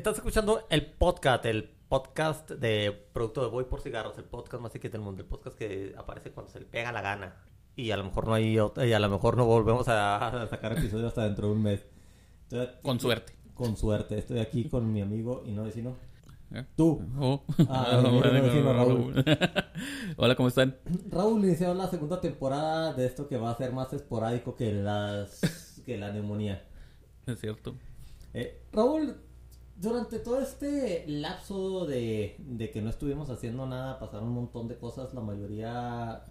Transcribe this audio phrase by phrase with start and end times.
[0.00, 4.74] Estás escuchando el podcast, el podcast de producto de Voy por Cigarros, el podcast más
[4.74, 7.36] X del mundo, el podcast que aparece cuando se le pega la gana.
[7.76, 10.46] Y a lo mejor no hay otro- y a lo mejor no volvemos a, a
[10.48, 11.84] sacar episodios hasta dentro de un mes.
[12.50, 13.34] Aquí- Con suerte.
[13.52, 14.16] Con suerte.
[14.18, 15.94] Estoy aquí con mi amigo y no vecino.
[16.54, 16.64] ¿Eh?
[16.76, 17.06] Tú.
[17.18, 17.44] Oh.
[17.68, 19.22] Ah, Raúl.
[20.16, 20.78] Hola, ¿cómo están?
[21.10, 25.82] Raúl inició la segunda temporada de esto que va a ser más esporádico que las
[25.84, 26.64] que la neumonía.
[27.26, 27.74] Es cierto.
[28.32, 29.16] Eh, Raúl,
[29.80, 34.76] durante todo este lapso de, de que no estuvimos haciendo nada, pasaron un montón de
[34.76, 36.24] cosas, la mayoría.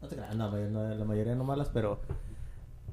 [0.00, 2.00] No te creas, no, no, la mayoría no malas, pero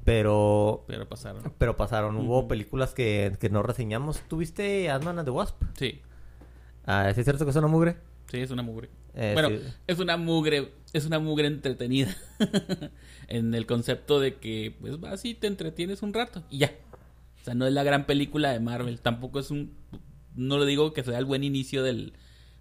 [0.05, 1.53] pero Pero pasaron.
[1.57, 2.17] pero pasaron.
[2.17, 4.21] Hubo películas que, que no reseñamos.
[4.27, 5.61] ¿Tuviste Ant-Man and the Wasp?
[5.77, 6.01] Sí.
[6.85, 7.97] Ah, ¿sí es cierto que es una mugre?
[8.31, 8.89] Sí, es una mugre.
[9.13, 9.59] Eh, bueno, sí.
[9.87, 12.15] es una mugre, es una mugre entretenida.
[13.27, 16.71] en el concepto de que, pues, vas y te entretienes un rato y ya.
[17.49, 19.01] Sea, no es la gran película de Marvel.
[19.01, 19.73] Tampoco es un.
[20.35, 22.13] No lo digo que sea el buen inicio del,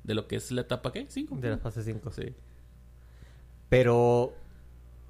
[0.04, 1.06] de lo que es la etapa, ¿qué?
[1.08, 1.36] ¿Cinco?
[1.36, 2.10] De la fase 5.
[2.10, 2.34] Sí.
[3.68, 4.32] Pero.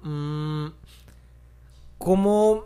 [0.01, 0.67] mm,
[1.97, 2.65] como.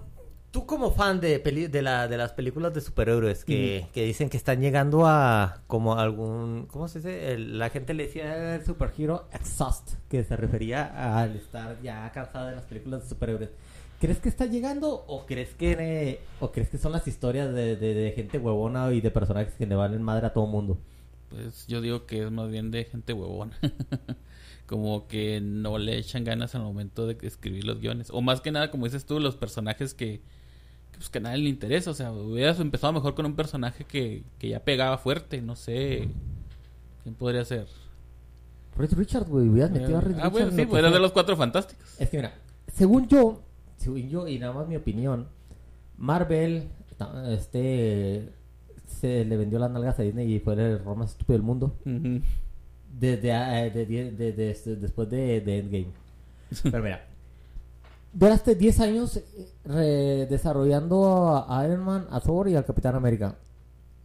[0.52, 4.30] Tú, como fan de, peli- de, la, de las películas de superhéroes que, que dicen
[4.30, 5.62] que están llegando a.
[5.66, 6.68] Como algún.
[6.72, 7.34] ¿Cómo se dice?
[7.34, 12.50] El- la gente le decía el superhero exhaust, que se refería al estar ya cansada
[12.52, 13.50] de las películas de superhéroes.
[14.04, 17.78] ¿Crees que está llegando o crees que eh, o crees que son las historias de,
[17.78, 20.78] de- de gente huevona y de personajes que le valen madre a todo mundo?
[21.30, 23.58] Pues yo digo que es más bien de gente huevona.
[24.66, 28.10] como que no le echan ganas al momento de escribir los guiones.
[28.12, 30.20] O más que nada, como dices tú, los personajes que,
[30.92, 31.92] que, pues, que a nadie le interesa.
[31.92, 35.42] O sea, hubieras empezado mejor con un personaje que, que ya pegaba fuerte.
[35.42, 36.10] No sé.
[37.04, 37.68] ¿Quién podría ser?
[38.76, 41.00] Reed Richard, güey, hubieras metido a Reed ah, bueno, Richards en sí, pues era de
[41.00, 41.88] los cuatro fantásticos.
[42.00, 42.34] Es que mira,
[42.74, 43.42] según yo,
[43.84, 45.28] según yo y nada más mi opinión,
[45.98, 46.70] Marvel,
[47.30, 48.30] este,
[48.88, 51.74] se le vendió las nalgas a Disney y fue el error más estúpido del mundo
[51.86, 52.22] Ujú.
[53.00, 55.88] desde eh, de, de- de- este, después de, Endgame.
[56.64, 57.06] Pero mira,
[58.14, 59.20] duraste 10 años
[59.70, 63.36] eh, desarrollando a Iron Man, a Thor y al Capitán América.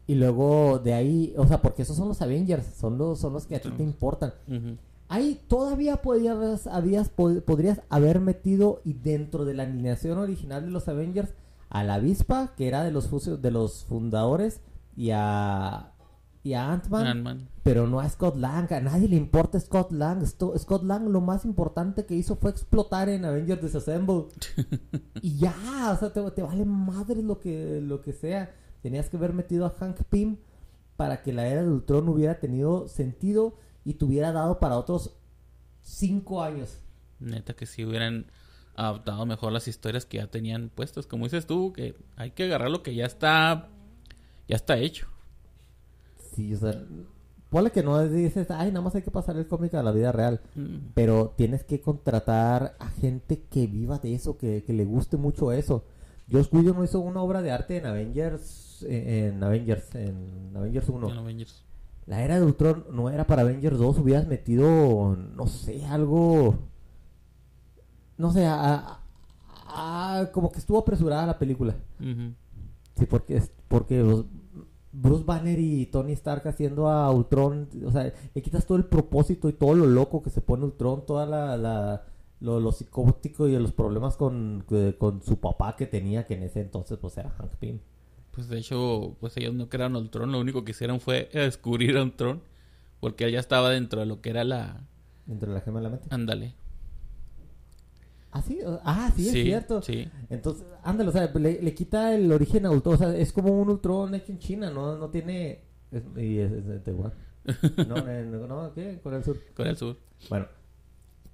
[0.07, 3.47] Y luego de ahí, o sea, porque esos son los Avengers, son los, son los
[3.47, 4.33] que a ti te importan.
[4.47, 4.77] Ujú.
[5.09, 10.71] Ahí todavía podías, habías, pod- podrías haber metido y dentro de la alineación original de
[10.71, 11.31] los Avengers
[11.71, 13.11] a la avispa, que era de los,
[13.43, 14.61] de los fundadores,
[14.97, 15.93] y a,
[16.43, 17.25] y a Ant-Man,
[17.63, 18.73] pero no a Scott Lang.
[18.73, 20.27] A nadie le importa Scott Lang.
[20.27, 24.25] Scott Lang lo más importante que hizo fue explotar en Avengers Disassemble.
[25.23, 25.55] y ya,
[25.95, 28.51] o sea, te, te vale madre lo que, lo que sea.
[28.83, 30.37] Tenías que haber metido a Hank Pym
[30.97, 33.55] para que la era de Ultron hubiera tenido sentido
[33.89, 35.17] y te hubiera dado para otros
[35.81, 36.79] cinco años.
[37.21, 38.27] Neta que si hubieran
[38.77, 41.07] adaptado mejor las historias que ya tenían puestas.
[41.07, 43.71] Como dices tú, que hay que agarrar lo que ya está.
[44.47, 45.07] Ya está hecho.
[46.35, 46.85] Sí, o sea,
[47.49, 50.13] ponle que no dices, ay, nada más hay que pasar el cómic a la vida
[50.13, 50.43] real.
[50.55, 50.91] Mm.
[50.93, 55.51] Pero tienes que contratar a gente que viva de eso, que, que le guste mucho
[55.51, 55.87] eso.
[56.31, 60.91] Josh Whedon no hizo una obra de arte en Avengers, en, en Avengers, en Avengers
[60.91, 61.11] 1.
[61.11, 61.65] En Avengers.
[62.09, 66.55] La era de Ultron no era para Avengers 2, hubieras metido, no sé, algo...
[68.17, 68.99] No sé, a-
[69.69, 71.77] a- a- como que estuvo apresurada la película.
[72.97, 74.25] Sí, porque, porque los-
[74.91, 79.49] Bruce Banner y Tony Stark haciendo a Ultron, o sea, le quitas todo el propósito
[79.49, 82.05] y todo lo loco que se pone Ultron, toda la, la-
[82.41, 86.43] lo, lo psicótico y los problemas con, que- con su papá que tenía, que en
[86.45, 87.79] ese entonces pues era Hank Pym.
[88.39, 92.05] Pues de hecho, pues ellos no crearon Ultron, lo único que hicieron fue descubrir a
[92.05, 92.41] Ultron,
[93.01, 94.87] porque él ya estaba dentro de lo que era la...
[95.27, 96.07] Dentro de la gema de la mente.
[96.13, 96.55] Ándale.
[98.31, 99.83] Ah, sí, ah, sí, es cierto.
[99.83, 100.09] Sí.
[100.31, 103.61] Entonces, ándale, o sea, le, le quita el origen a Ultron, o sea, es como
[103.61, 105.65] un Ultron hecho en China, no, no tiene...
[105.91, 107.13] es- y es, es de Taiwán.
[107.89, 109.01] No, no, no, ¿qué?
[109.03, 109.41] Corea del Sur.
[109.57, 109.97] Corea del Sur.
[110.29, 110.47] Bueno,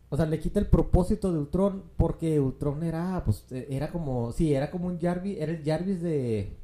[0.08, 4.32] o sea, le quita el propósito de Ultron porque Ultron era, pues, eh, era como,
[4.32, 6.56] sí, era como un Jarvis, era el Jarvis de,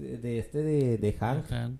[0.00, 1.44] de este, de, de Hank.
[1.46, 1.70] Ajá.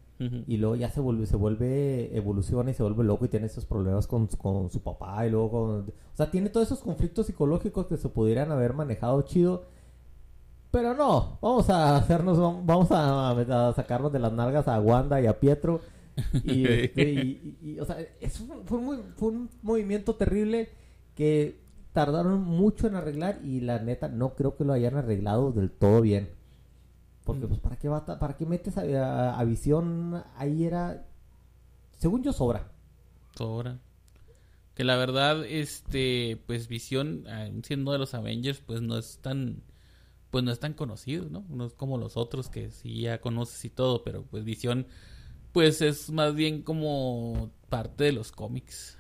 [0.47, 3.65] Y luego ya se vuelve, se vuelve, evoluciona y se vuelve loco y tiene esos
[3.65, 5.71] problemas con, con su papá y luego con...
[5.89, 9.65] O sea, tiene todos esos conflictos psicológicos que se pudieran haber manejado chido.
[10.71, 15.27] Pero no, vamos a hacernos, vamos a, a sacarnos de las nalgas a Wanda y
[15.27, 15.81] a Pietro.
[16.45, 20.15] Y, este, y- y- y, o sea, es un- fue, un, muy- fue un movimiento
[20.17, 20.69] terrible
[21.15, 21.59] que
[21.95, 26.03] tardaron mucho en arreglar y la neta no creo que lo hayan arreglado del todo
[26.03, 26.29] bien.
[27.33, 27.49] Porque, Mm.
[27.49, 30.23] pues, ¿para qué, va, ¿para qué metes a, a- a Visión?
[30.37, 31.07] Ahí era...
[31.99, 32.71] Según yo, sobra.
[33.37, 33.79] Sobra.
[34.75, 39.63] Que la verdad, este, pues Visión, ah, siendo de los Avengers, pues no es tan,
[40.31, 41.45] pues no es tan conocido, ¿no?
[41.51, 44.87] No es como los otros que sí ya conoces y todo, pero pues Visión,
[45.53, 48.97] pues es más bien como parte de los cómics.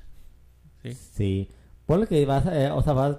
[0.82, 0.92] Sí.
[0.94, 1.48] Sí.
[1.86, 3.18] Ponle que vas, a- eh, o sea, vas,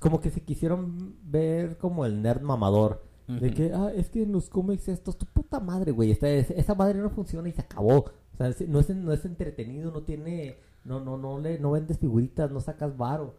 [0.00, 3.04] como que se quisieron ver como el nerd mamador.
[3.26, 6.10] De que, ah, es que en los cómics estos, tu puta madre, güey.
[6.10, 7.98] Esta, es- esa madre no funciona y se acabó.
[8.32, 11.98] O sea, no es, no es entretenido, no tiene, no, no, no le, no vendes
[11.98, 13.36] figuritas, no sacas varo.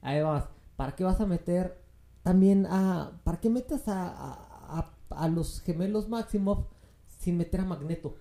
[0.00, 0.44] Ahí vas.
[0.76, 1.76] ¿Para qué vas a meter
[2.22, 6.64] también a, para qué metes a, a, a- a los gemelos Maximoff
[7.18, 8.16] sin meter a Magneto?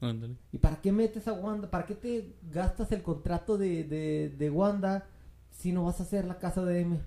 [0.00, 0.36] Ándale.
[0.52, 1.70] ¿Y para qué metes a Wanda?
[1.70, 5.06] ¿Para qué te gastas el contrato de, de, de Wanda
[5.50, 7.00] si no vas a hacer la casa de M?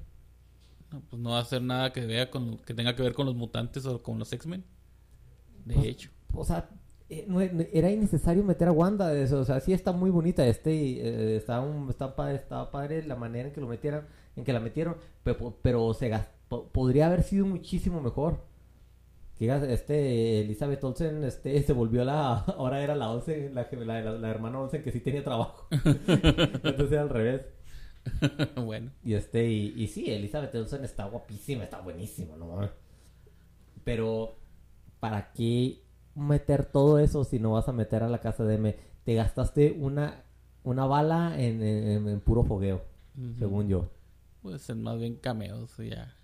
[0.91, 3.25] No, pues no va a hacer nada que vea con que tenga que ver con
[3.27, 4.63] los mutantes o con los X-Men.
[5.65, 6.09] De Pues, hecho.
[6.33, 6.69] O sea,
[7.09, 9.13] eh, era innecesario meter a Wanda.
[9.15, 10.45] Eso, o sea, sí está muy bonita.
[10.47, 14.43] Este, eh, está, un, está, padre, estaba padre la manera en que lo metieran, en
[14.43, 16.11] que la metieron, pero, pero se
[16.71, 18.47] podría haber sido muchísimo mejor.
[19.37, 24.01] Que este Elizabeth Olsen este se volvió la ahora era la Olsen la, gem- la,
[24.01, 27.41] la- la hermana Olsen que sí tenía trabajo entonces era al revés
[28.65, 28.91] bueno.
[29.03, 32.69] Y este, y, y sí, Elizabeth Olsen está guapísima, está buenísimo, ¿no?
[33.83, 34.37] Pero,
[34.99, 35.81] ¿para qué
[36.15, 38.75] meter todo eso si no vas a meter a la casa de M?
[39.03, 40.23] Te gastaste una,
[40.63, 42.83] una bala en, en- en puro fogueo,
[43.37, 43.89] según yo.
[44.41, 46.15] Pues en más bien cameos, ya.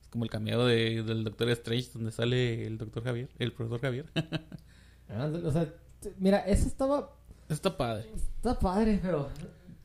[0.00, 3.80] Es como el cameo de, del Doctor Strange donde sale el Doctor Javier, el profesor
[3.80, 4.06] Javier.
[5.14, 5.70] Ah, O sea,
[6.18, 7.14] mira, eso estaba,
[7.46, 8.08] Está padre.
[8.14, 9.28] está padre, pero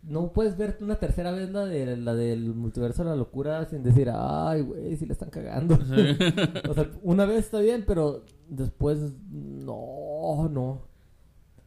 [0.03, 3.83] no puedes ver una tercera vez la, de, la del multiverso de la locura sin
[3.83, 5.77] decir, ay, güey, si le están cagando.
[6.69, 10.87] O sea, una vez está bien, pero después no, no.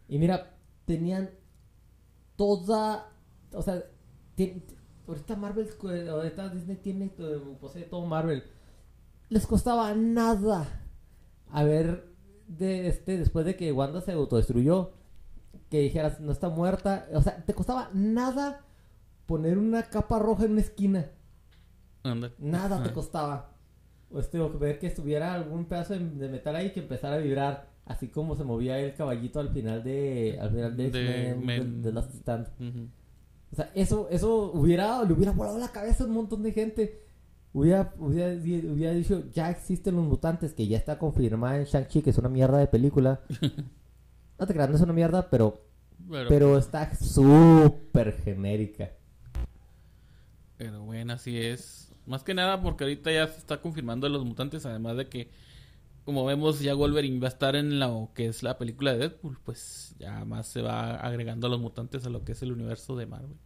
[0.08, 0.56] Y mira,
[0.86, 1.30] tenían
[2.36, 3.12] toda,
[3.52, 3.84] o sea,
[5.06, 8.42] ahorita Marvel, eh, ahorita Disney tiene, eh, posee todo Marvel.
[9.28, 10.66] Les costaba nada
[11.52, 12.08] a ver
[12.48, 14.92] de este después de que Wanda se autodestruyó,
[15.70, 18.60] que dijeras no está muerta, o sea, te costaba nada
[19.26, 21.06] poner una capa roja en una esquina.
[22.02, 22.32] Anda.
[22.38, 23.52] Nada te costaba.
[24.12, 27.18] O este, o ver que estuviera algún pedazo de, de metal ahí que empezara a
[27.18, 27.70] vibrar.
[27.86, 30.38] Así como se movía el caballito al final de.
[30.40, 32.48] Al final de, De Men- de, Last Stand.
[33.52, 37.02] O sea, eso, eso hubiera, le hubiera volado la cabeza a un montón de gente.
[37.52, 42.10] Hubiera, hubiera, hubiera dicho, ya existen los mutantes, que ya está confirmada en Shang-Chi, que
[42.10, 43.20] es una mierda de película.
[44.40, 45.60] no te creas, no es una mierda, pero,
[46.10, 48.90] Pero, pero está súper genérica.
[50.56, 51.92] pero bueno, así es.
[52.06, 55.30] Más que nada porque ahorita ya se está confirmando los mutantes, además de que,
[56.04, 59.38] como vemos, ya Wolverine va a estar en lo que es la película de Deadpool,
[59.44, 62.96] pues ya más se va agregando a los mutantes a lo que es el universo
[62.96, 63.36] de Marvel.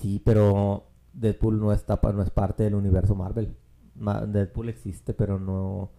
[0.00, 3.56] Sí, pero Deadpool no está no es parte del universo Marvel.
[3.94, 5.90] Ma- Deadpool existe, pero no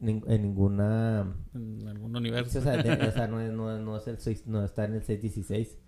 [0.00, 2.58] en ninguna En algún universo.
[2.58, 4.94] o sea, de- o sea, no, es, no, no es el seis- no está en
[4.94, 5.78] el 616.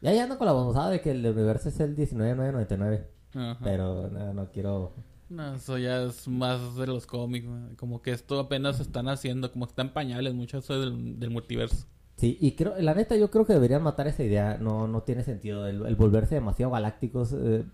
[0.00, 0.52] Ya ya ando con la
[0.90, 3.58] de que el universo es el 19999, Ajá.
[3.62, 4.94] pero no, no quiero
[5.28, 9.66] No, eso ya es más de los cómics, como que esto apenas están haciendo, como
[9.66, 11.86] que están pañales mucho eso del, del multiverso.
[12.16, 15.24] Sí, y creo, la neta yo creo que deberían matar esa idea, no, no tiene
[15.24, 15.66] sentido.
[15.66, 17.64] El, el volverse demasiado galácticos eh,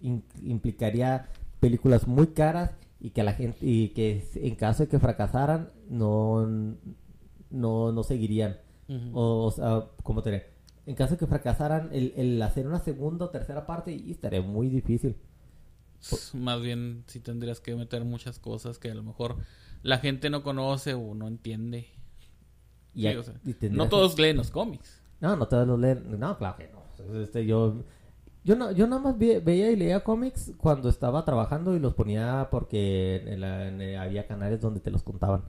[0.00, 1.28] in- implicaría
[1.60, 6.46] películas muy caras y que la gente, y que en caso de que fracasaran, no,
[7.50, 8.58] no, no seguirían.
[9.12, 10.50] O, o sea, ¿cómo te diré?
[10.86, 14.40] En caso de que fracasaran, el, el hacer una segunda o tercera parte y estaría
[14.42, 15.16] muy difícil.
[16.34, 19.36] Más bien sí tendrías que meter muchas cosas que a lo mejor
[19.82, 21.86] la gente no conoce o no entiende.
[22.94, 25.02] Y, Sí, a- o sea, y tendrías no que- todos leen los cómics.
[25.20, 26.18] No, no todos los leen.
[26.20, 27.20] No, claro que no.
[27.20, 27.82] Este, yo,
[28.46, 32.48] yo no, yo nada más veía y leía cómics cuando estaba trabajando y los ponía
[32.50, 35.42] porque en la- en- eh, había canales donde te los contaban.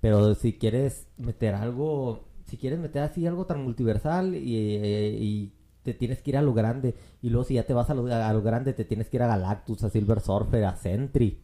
[0.00, 5.52] Pero si quieres meter algo, si quieres meter así algo tan multiversal y, eh, y
[5.82, 6.94] te tienes que ir a lo grande.
[7.22, 9.22] Y luego si ya te vas a lo, a lo grande, te tienes que ir
[9.22, 11.40] a Galactus, a Silver Surfer, a Sentry.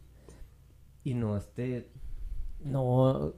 [1.05, 1.91] Y no, este...
[2.65, 3.33] No...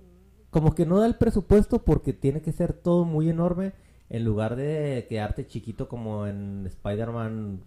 [0.50, 3.72] Como que no da el presupuesto porque tiene que ser todo muy enorme
[4.12, 7.64] en lugar de quedarte chiquito como en Spider-Man.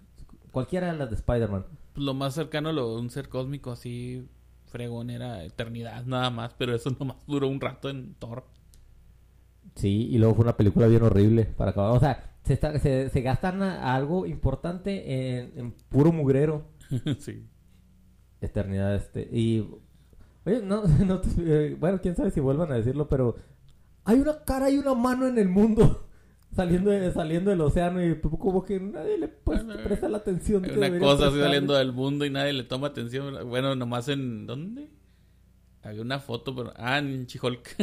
[0.52, 1.66] Cualquiera de las de Spider-Man.
[1.96, 4.28] Lo más cercano a un ser cósmico así
[4.68, 8.46] fregón era eternidad nada más, pero eso nomás duró un rato en Thor.
[9.74, 11.98] Sí, y luego fue una película bien horrible para acabar.
[11.98, 16.64] O sea, se, está- se, se gastan algo importante en, en puro mugrero.
[17.20, 17.44] sí.
[18.40, 19.28] Eternidad, este.
[19.32, 19.68] Y.
[20.46, 23.36] Oye, no, no eh, bueno, quién sabe si vuelvan a decirlo, pero.
[24.04, 26.05] Hay una cara y una mano en el mundo.
[26.56, 30.64] Saliendo, de- saliendo del océano y como que nadie le pues, presta la atención.
[30.64, 33.48] que Una cosa así saliendo del mundo y nadie le toma atención.
[33.50, 34.48] Bueno, nomás en...
[34.48, 34.90] ¿Dónde?
[35.84, 36.74] Había una foto, pero...
[36.78, 37.76] Ah, en She-Hulk.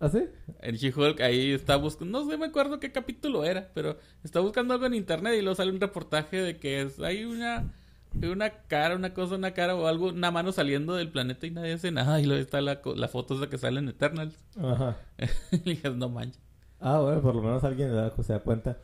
[0.00, 0.24] ¿Ah, sí?
[0.60, 2.20] en She-Hulk ahí está buscando...
[2.20, 5.54] No sé, me acuerdo qué capítulo era, pero está buscando algo en internet y luego
[5.54, 7.72] sale un reportaje de que es, hay una...
[8.14, 11.72] Una cara, una cosa, una cara o algo, una mano saliendo del planeta y nadie
[11.72, 12.20] hace nada.
[12.20, 14.36] Y luego está la, la foto esa que sale en Eternals.
[14.60, 14.98] Ajá.
[15.50, 16.38] y dije, no manches.
[16.82, 17.90] Ah, bueno, por lo menos alguien
[18.22, 18.78] se da cuenta.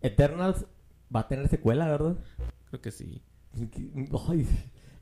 [0.00, 0.64] Eternals
[1.14, 2.16] va a tener secuela, ¿verdad?
[2.70, 3.22] Creo que sí.
[4.28, 4.48] Ay,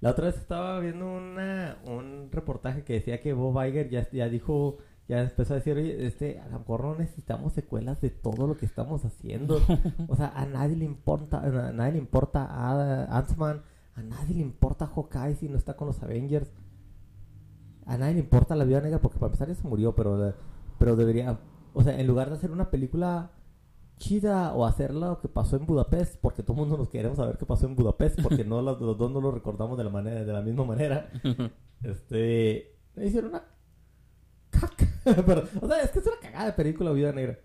[0.01, 4.29] la otra vez estaba viendo una, un reportaje que decía que Bob Iger ya, ya
[4.29, 8.49] dijo, ya empezó a decir, oye, este, a lo mejor no necesitamos secuelas de todo
[8.49, 9.61] lo que estamos haciendo.
[10.09, 13.63] o sea, a nadie le importa, a nadie le importa a Ant-Man,
[13.95, 16.51] a nadie le importa Hawkeye si no está con los Avengers.
[17.87, 20.35] A nadie le importa la vida negra porque para empezar ya se murió, pero,
[20.79, 21.39] pero debería,
[21.75, 23.31] o sea, en lugar de hacer una película
[23.99, 27.37] chida o hacer lo que pasó en Budapest, porque todo el mundo nos queremos saber
[27.39, 30.25] qué pasó en Budapest, porque no los, los dos no lo recordamos de la manera,
[30.25, 31.11] de la misma manera.
[31.83, 33.43] Este, hicieron una
[34.51, 34.87] caca.
[35.27, 37.39] Pero, o sea, es que es una cagada de película Vida Negra.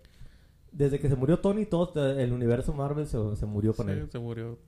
[0.70, 4.08] Desde que se murió Tony, todo el universo Marvel se, se murió con Sí, él.
[4.12, 4.58] se murió.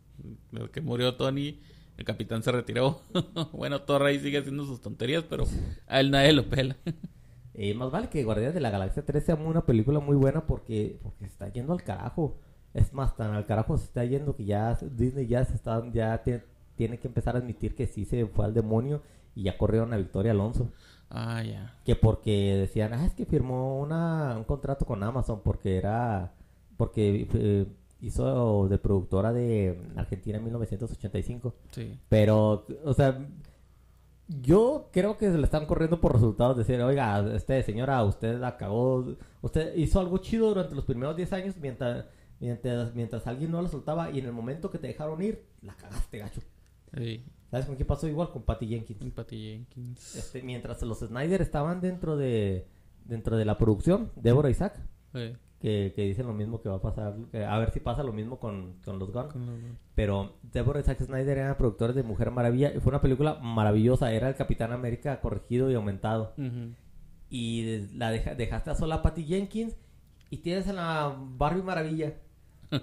[0.51, 1.61] Desde que murió Tony,
[1.97, 3.03] el capitán se retiró.
[3.53, 5.45] bueno, Thor ahí sigue haciendo sus tonterías, pero
[5.87, 6.77] a él nadie lo pela.
[7.55, 10.99] Y más vale que Guardianes de la Galaxia 3 sea una película muy buena porque,
[11.03, 12.37] porque se está yendo al carajo.
[12.75, 16.23] Es más, tan al carajo se está yendo que ya Disney ya se está, ya
[16.23, 16.43] tiene,
[16.77, 19.03] tiene que empezar a admitir que sí se fue al demonio
[19.35, 20.71] y ya corrieron a Victoria Alonso.
[21.11, 21.75] ah, ya.
[21.85, 26.33] Que porque decían, ah, es que firmó una, un contrato con Amazon porque era,
[26.77, 27.67] porque eh,
[28.01, 31.55] hizo de productora de Argentina en 1985.
[31.73, 31.99] Sí.
[32.09, 33.19] Pero, o sea,
[34.41, 36.57] yo creo que se le están corriendo por resultados.
[36.57, 39.17] Decir, oiga, este señora, usted la cagó.
[39.43, 42.07] Usted hizo algo chido durante los primeros 10 años mientras,
[42.39, 44.11] mientras, mientras alguien no la soltaba.
[44.11, 46.41] Y en el momento que te dejaron ir, la cagaste, gacho.
[46.97, 47.25] Sí.
[47.51, 48.31] ¿Sabes con qué pasó igual?
[48.31, 49.03] Con Patty Jenkins.
[49.03, 50.15] Un Patty Jenkins.
[50.15, 52.69] Este, mientras los Snyder estaban dentro de
[53.05, 54.81] dentro de la producción, Deborah Isaac,
[55.13, 55.33] Sí.
[55.61, 58.39] Que, que dicen lo mismo que va a pasar, a ver si pasa lo mismo
[58.41, 59.33] con, con los los-
[59.95, 64.11] Pero Deborah Isaac Snyder era productor de Mujer Maravilla y fue una película maravillosa.
[64.13, 66.33] Era el Capitán América corregido y aumentado.
[67.29, 69.77] Y la deja- dejaste a sola a Patty Jenkins
[70.31, 72.15] y tienes a la Barbie Maravilla.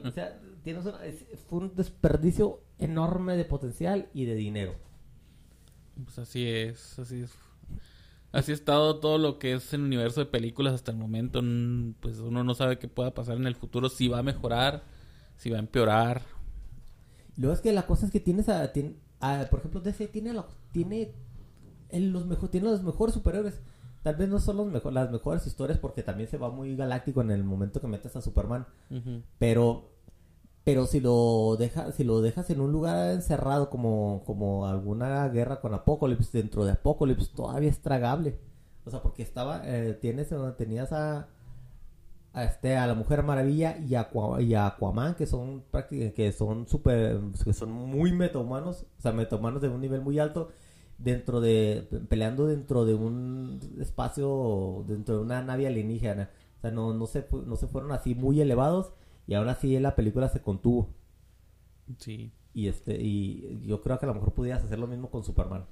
[0.05, 1.00] O sea, tienes una-
[1.48, 4.75] fue un desperdicio enorme de potencial y de dinero.
[6.03, 7.36] Pues así es, así es.
[8.31, 11.41] Así ha estado todo lo que es el universo de películas hasta el momento.
[11.41, 14.84] Mm, Pues uno no sabe qué pueda pasar en el futuro, si va a mejorar,
[15.38, 16.22] si va a empeorar.
[17.38, 20.34] Luego es que la cosa es que tienes a, tien- a- por ejemplo, DC tiene
[20.34, 21.12] la- tiene
[21.89, 23.60] el- los mejor, tiene los mejores superhéroes.
[24.03, 27.22] Tal vez no son los mejor, las mejores historias porque también se va muy galáctico
[27.22, 28.65] en el momento que metes a Superman.
[29.39, 29.89] Pero
[30.67, 35.62] pero si lo dejas si lo dejas en un lugar encerrado como como alguna guerra
[35.62, 38.38] con Apocalypse dentro de Apocalypse todavía es tragable.
[38.83, 41.29] O sea, porque estaba eh, tienes tenías a
[42.36, 44.09] este a la Mujer Maravilla y a,
[44.39, 49.62] y a Aquaman que son que son super que son muy metahumanos, o sea, metahumanos
[49.62, 50.50] de un nivel muy alto
[50.97, 56.29] dentro de peleando dentro de un espacio dentro de una nave alienígena.
[56.57, 58.91] O sea, no no se no se fueron así muy elevados
[59.27, 60.89] y aún así la película se contuvo.
[62.00, 62.31] Sí.
[62.53, 65.65] Y este y yo creo que a lo mejor pudieras hacer lo mismo con Superman.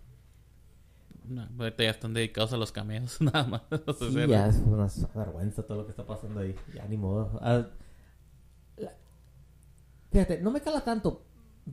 [1.27, 3.61] No, ahorita ya están dedicados a los cameos, nada más.
[3.97, 6.53] Sí, ya es una vergüenza todo lo que está pasando ahí.
[6.75, 7.39] Ya ni modo.
[7.41, 7.65] Ah,
[8.77, 8.93] la-
[10.11, 11.23] Fíjate, no me cala tanto.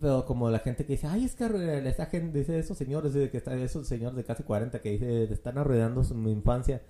[0.01, 3.13] Pero como la gente que dice, ay, es que arru- esa gente, dice esos señores,
[3.13, 6.81] de que están, esos señores de casi 40 que dice, están arruinando su mi infancia.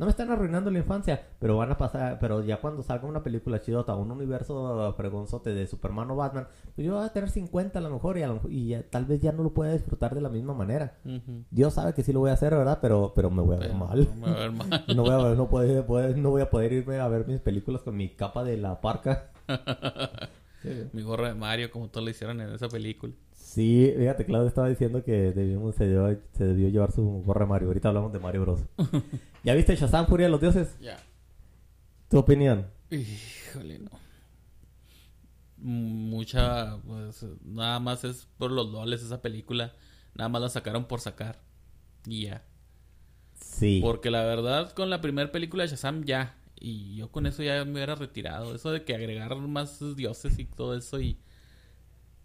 [0.00, 3.22] No me están arruinando la infancia, pero van a pasar, pero ya cuando salga una
[3.22, 7.78] película chidota, un universo fregonzote de Superman o Batman, pues yo voy a tener 50
[7.78, 10.14] a lo mejor y, a lo y ya- tal vez ya no lo pueda disfrutar
[10.14, 10.96] de la misma manera.
[11.50, 12.78] Dios sabe que sí lo voy a hacer, ¿verdad?
[12.80, 14.08] Pero, pero me voy a ver Pero mal.
[14.18, 14.84] me va a ver mal.
[14.96, 17.94] No voy, a, no, puede- no voy a poder irme a ver mis películas con
[17.94, 19.30] mi capa de la parca.
[20.92, 23.12] Mi gorro de Mario, como todos lo hicieron en esa película.
[23.50, 27.66] Sí, fíjate, Claudio estaba diciendo que debíamos, se, debió, se debió llevar su gorra Mario.
[27.66, 28.60] Ahorita hablamos de Mario Bros.
[29.42, 30.76] ¿Ya viste Shazam, Furia de los Dioses?
[30.80, 31.00] Ya.
[32.08, 32.68] ¿Tu opinión?
[32.90, 33.90] Híjole, no.
[35.56, 39.74] Mucha, pues, nada más es por los loles esa película.
[40.14, 41.40] Nada más la sacaron por sacar.
[42.06, 42.44] Y ya.
[43.34, 43.80] Sí.
[43.82, 46.38] Porque la verdad, con la primera película de Shazam ya.
[46.54, 48.54] Y yo con eso ya me hubiera retirado.
[48.54, 51.18] Eso de que agregar más dioses y todo eso y,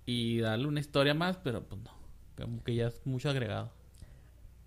[0.05, 1.91] y darle una historia más, pero pues no.
[2.37, 3.71] Como que ya es mucho agregado.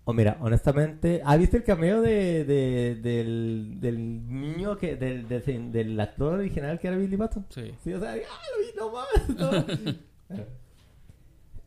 [0.05, 5.71] O mira, honestamente, ¿has visto el cameo de, de- del, del niño que del, del,
[5.71, 7.45] del actor original que era Billy Batson?
[7.49, 7.73] Sí.
[7.83, 9.77] Sí, o sea, ¡ah, lo vi, no mames!
[10.29, 10.45] no".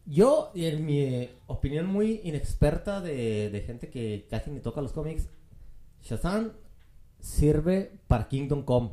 [0.07, 5.29] Yo, en mi opinión muy inexperta de, de gente que casi ni toca los cómics,
[6.03, 6.53] Shazam
[7.21, 8.91] sirve para Kingdom Come.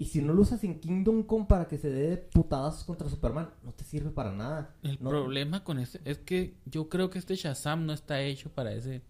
[0.00, 3.50] Y si no lo usas en Kingdom Come para que se dé putadazos contra Superman,
[3.62, 4.74] no te sirve para nada.
[4.82, 8.48] El No- problema con este es que yo creo que este Shazam no está hecho
[8.48, 9.02] para ese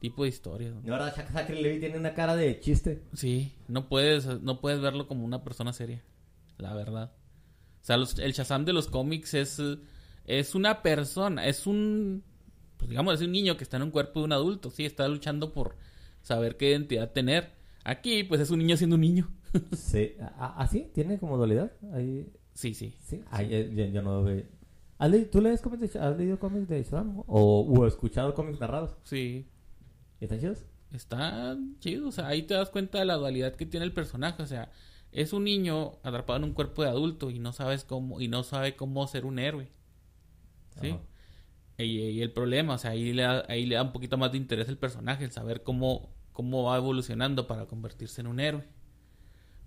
[0.00, 0.74] tipo de historias.
[0.74, 0.82] ¿no?
[0.82, 3.04] Verdad, Chuck Zachary Levi tiene una cara de chiste.
[3.12, 6.02] Sí, no puedes, no puedes verlo como una persona seria,
[6.58, 7.12] la verdad.
[7.80, 9.62] O sea, los- el Shazam de los cómics es,
[10.24, 12.24] es una persona, es un,
[12.78, 15.06] pues digamos, es un niño que está en un cuerpo de un adulto, sí, está
[15.06, 15.76] luchando por
[16.20, 17.61] saber qué identidad tener.
[17.84, 19.30] Aquí, pues es un niño siendo un niño.
[19.76, 20.12] Sí.
[20.20, 20.90] ¿Ah, ah, sí?
[20.94, 21.72] ¿Tiene como dualidad?
[21.92, 22.26] Ahí...
[22.54, 22.94] Sí, sí.
[23.00, 23.22] Sí.
[23.30, 24.44] Ay, yo, yo- yo no veo.
[24.98, 26.86] ¿Has leído, ¿Tú lees cómics de, has leído cómics de?
[27.26, 28.96] ¿O, o escuchado cómics narrados?
[29.04, 29.48] Sí,
[30.20, 30.64] ¿Están chidos?
[30.92, 34.42] está chido, o sea, ahí te das cuenta de la dualidad que tiene el personaje,
[34.42, 34.70] o sea,
[35.10, 38.42] es un niño atrapado en un cuerpo de adulto y no sabes cómo y no
[38.42, 39.70] sabe cómo ser un héroe.
[40.80, 40.94] ¿Sí?
[41.78, 44.32] Y, y el problema, o sea, ahí le, da, ahí le da un poquito más
[44.32, 48.64] de interés el personaje, el saber cómo, cómo va evolucionando para convertirse en un héroe.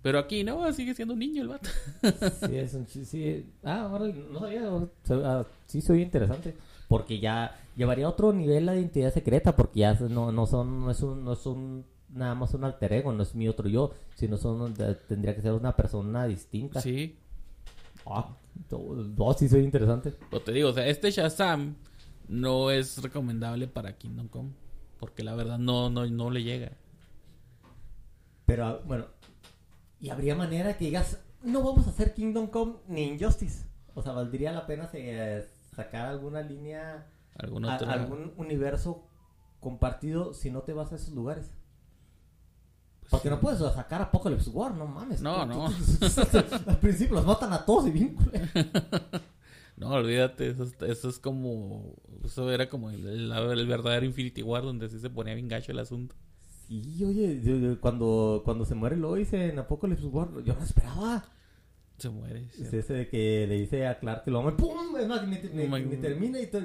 [0.02, 1.68] Pero aquí no, sigue siendo un niño el vato.
[2.46, 3.46] Sí, es un sí.
[3.64, 4.70] Ah, ahora no sabía.
[4.72, 4.90] o-
[5.24, 6.54] ah, sí, soy interesante.
[6.88, 9.56] Porque ya llevaría a otro nivel la identidad secreta.
[9.56, 12.92] Porque ya no, no son, no es un, no es un, nada más un alter
[12.92, 13.92] ego, no es mi otro yo.
[14.14, 14.74] Sino son,
[15.08, 16.80] tendría que ser una persona distinta.
[16.80, 17.16] Sí,
[18.08, 18.28] Ah,
[18.70, 20.14] no, no, sí, soy interesante.
[20.30, 21.74] pero te digo, o sea, este Shazam
[22.28, 24.50] no es recomendable para Kingdom Come.
[24.98, 26.72] Porque la verdad no, no, no le llega.
[28.46, 29.06] Pero ah, bueno,
[30.00, 33.66] y habría manera que digas, no vamos a hacer Kingdom Come ni Injustice.
[33.94, 37.06] O sea, valdría la pena se- sacar alguna línea,
[37.38, 37.90] Algún a- otro.
[37.90, 39.06] algún universo
[39.60, 41.50] compartido si no te vas a esos lugares.
[43.00, 43.34] Pues Porque sí.
[43.34, 45.20] no puedes sacar Apocalypse War, no mames.
[45.20, 45.68] No, Tú- no.
[45.70, 48.46] tú- Al principio los matan a todos y bien culero.
[49.76, 51.94] No, olvídate, eso, es- eso es como.
[52.24, 55.72] Eso era como el, el- el verdadero Infinity War, donde sí se ponía bien gacho
[55.72, 56.14] el asunto.
[56.68, 61.24] Y oye, yo- yo- cuando, cuando se muere Lois en Apocalypse War, yo no esperaba.
[61.98, 62.48] Se muere.
[62.60, 64.96] Es ese de que le dice a Clark que lo ama y ¡pum!
[64.98, 65.36] Es más, ni,
[65.96, 66.62] termina y todo.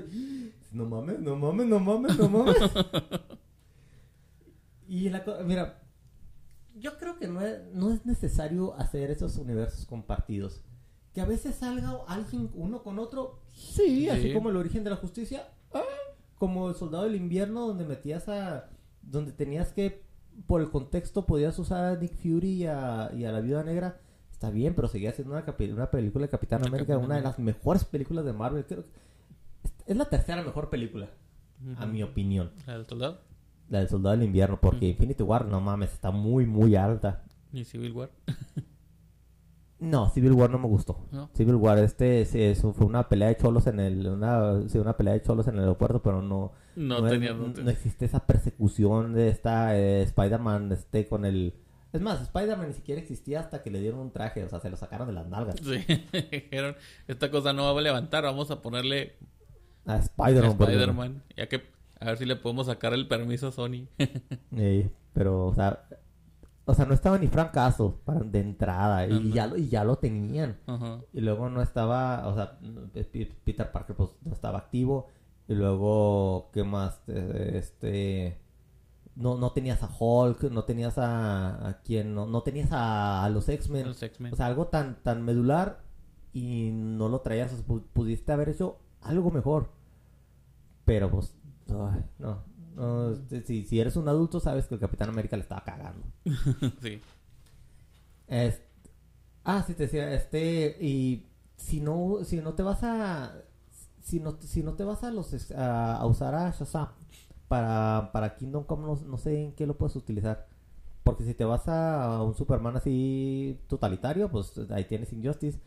[0.73, 2.57] No mames, no mames, no mames, no mames.
[4.87, 5.81] y la co- mira,
[6.75, 10.63] yo creo que no es, no es necesario hacer esos universos compartidos.
[11.13, 14.33] Que a veces salga alguien uno con otro, sí, así Sí.
[14.33, 15.81] como el origen de la justicia, ah,
[16.37, 18.69] como el soldado del invierno, donde metías a.
[19.01, 20.03] donde tenías que,
[20.47, 23.99] por el contexto, podías usar a Nick Fury y a, y a la viuda negra.
[24.31, 25.43] Está bien, pero seguía siendo una,
[25.73, 28.65] una película de Capitán América, una de las mejores películas de Marvel.
[28.65, 28.89] Creo que
[29.87, 31.09] es la tercera mejor película,
[31.77, 31.91] a Ujú.
[31.93, 32.51] mi opinión.
[32.65, 33.19] ¿La del soldado?
[33.69, 37.23] La del Soldado del Invierno, porque Infinity War, no mames, está muy, muy alta.
[37.51, 38.09] Ni Civil War.
[39.81, 40.99] No, Civil War no me gustó.
[41.11, 41.29] ¿No?
[41.33, 44.95] Civil War, este, sí, eso fue una pelea de cholos en el, una, sí, una
[44.95, 47.33] pelea de cholos en el aeropuerto, pero no, No, es- tenía.
[47.33, 51.55] no, no no existe esa persecución de esta eh, Spider-Man, este, con el,
[51.93, 54.69] es más, Spider-Man ni siquiera existía hasta que le dieron un traje, o sea, se
[54.69, 55.55] lo sacaron de las nalgas.
[55.61, 55.83] Sí,
[56.31, 56.75] dijeron,
[57.07, 59.15] esta cosa no va a levantar, vamos a ponerle
[59.87, 60.51] A Spider-Man.
[60.61, 61.23] Spider-Man.
[61.35, 61.63] Ya que,
[61.99, 63.87] a ver si le podemos sacar el permiso a Sony.
[64.55, 65.85] Eh, pero, o sea,
[66.71, 69.83] o sea, no estaba ni Frank Castle para, de entrada, y, ya lo, y ya
[69.83, 70.57] lo tenían.
[70.65, 70.99] Ajá.
[71.13, 72.59] Y luego no estaba, o sea,
[73.45, 75.07] Peter Parker pues no estaba activo.
[75.47, 77.01] Y luego, ¿qué más?
[77.07, 78.39] Este...
[79.13, 81.67] No, no tenías a Hulk, no tenías a...
[81.67, 82.15] ¿A quién?
[82.15, 83.87] No, no tenías a, a los X-Men.
[84.33, 85.83] O sea, algo tan, tan medular
[86.31, 87.51] y no lo traías.
[87.51, 89.71] O sea, pu- pudiste haber hecho algo mejor.
[90.85, 91.35] Pero pues,
[91.67, 92.43] ay, no.
[92.75, 96.05] No, este, si, si eres un adulto, sabes que el Capitán América le estaba cagando.
[96.81, 96.99] sí.
[99.43, 103.33] Ah, sí te decía, este, y si no, si no te vas a,
[104.01, 106.89] si no, si no te vas a los, a, a usar a Shazam
[107.47, 110.47] para, para Kingdom Come, no, no sé en qué lo puedes utilizar.
[111.03, 115.59] Porque si te vas a, un Superman así totalitario, pues ahí tienes Injustice.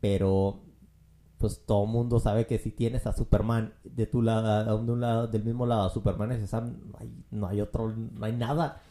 [0.00, 0.62] Pero,
[1.40, 5.26] pues todo mundo sabe que si tienes a Superman de tu lado, de un lado,
[5.26, 8.82] del mismo lado, a Superman y Shazam, no hay, no hay otro, no hay nada.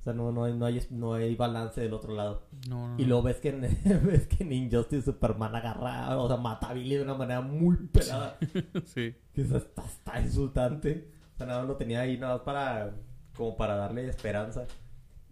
[0.00, 2.44] O sea, no, no, hay, no, hay, no hay balance del otro lado.
[2.66, 3.60] No, no, Y luego ves que en,
[4.06, 7.76] ves que en Injustice Superman agarra, o sea, mata a Billy de una manera muy
[7.76, 8.38] pelada.
[8.86, 9.14] sí.
[9.34, 11.10] que eso está, está insultante.
[11.34, 12.94] O sea, nada más lo tenía ahí nada más para,
[13.36, 14.66] como para darle esperanza.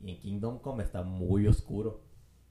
[0.03, 2.03] Y en Kingdom Come está muy oscuro.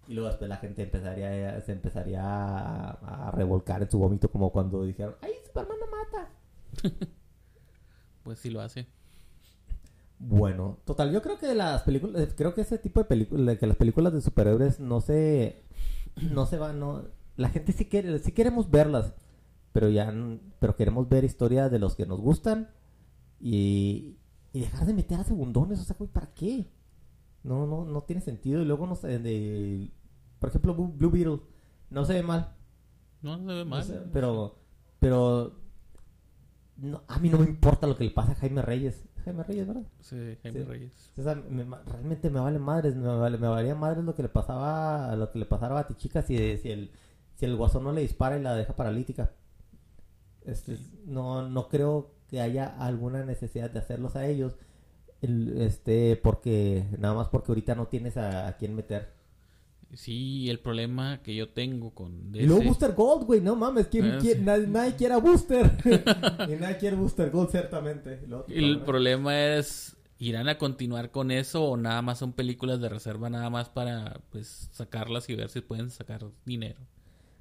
[0.09, 4.51] Y luego después la gente empezaría, se empezaría a, a revolcar en su vómito como
[4.51, 6.29] cuando dijeron, ¡ay, Superman no mata!
[8.23, 8.87] Pues sí lo hace.
[10.19, 10.79] bueno.
[10.85, 13.77] Total, yo creo que las películas, eh, creo que ese tipo de películas, que las
[13.77, 15.63] películas de superhéroes no se,
[16.31, 17.05] no se van, no,
[17.37, 19.13] la gente sí quiere, sí queremos verlas,
[19.73, 20.13] pero ya,
[20.59, 22.69] pero queremos ver historias de los que nos gustan
[23.39, 24.17] y,
[24.53, 26.67] y dejar de meter a segundones, o sea, güey, ¿para qué?
[27.43, 29.89] No, no, no tiene sentido y luego no sé, de,
[30.39, 31.39] por ejemplo, Blue, Beetle,
[31.89, 32.53] no se ve mal,
[33.21, 33.83] No, no se ve no mal.
[33.83, 34.55] sé, pero,
[34.99, 35.53] pero,
[36.77, 39.67] no, a mí no me importa lo que le pasa a Jaime Reyes, Jaime Reyes,
[39.67, 39.83] ¿verdad?
[39.99, 40.65] Sí, Jaime Sí.
[40.65, 41.13] Reyes.
[41.17, 44.23] O sea, me- me- realmente me vale madres, me, vale, me valía madres lo que
[44.23, 46.91] le pasaba, lo que le pasara a Batichica si, si el
[47.35, 49.31] si el guasón no le dispara y la deja paralítica.
[50.45, 54.55] Este, no no creo que haya alguna necesidad de hacerlos a ellos,
[55.21, 59.13] el- este, porque nada más porque ahorita no tienes a, a quién meter.
[59.93, 63.87] Sí, el problema que yo tengo con Y luego DC Booster Gold, güey, no mames,
[63.87, 64.43] ¿quién, Ah, quién- sí.
[64.43, 65.71] nadie, nadie quiere a Booster.
[66.47, 68.19] y nadie quiere Booster Gold, ciertamente.
[68.23, 68.29] El
[68.81, 73.29] problema- problema es, ¿irán a continuar con eso o nada más son películas de reserva
[73.29, 76.79] nada más para pues sacarlas y ver si pueden sacar dinero?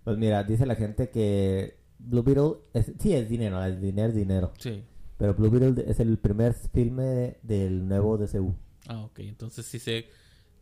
[0.05, 4.15] Pues mira, dice la gente que Blue Beetle, es, sí es dinero, es dinero, es
[4.15, 4.53] dinero.
[4.59, 4.83] Sí.
[5.19, 8.55] Pero Blue Beetle es el primer filme del nuevo DCU.
[8.87, 9.19] Ah, ok.
[9.19, 10.07] Entonces sí se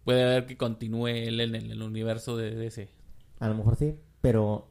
[0.07, 2.89] puede haber que continúe él en el, el universo de DC.
[3.41, 4.69] A lo mejor sí, pero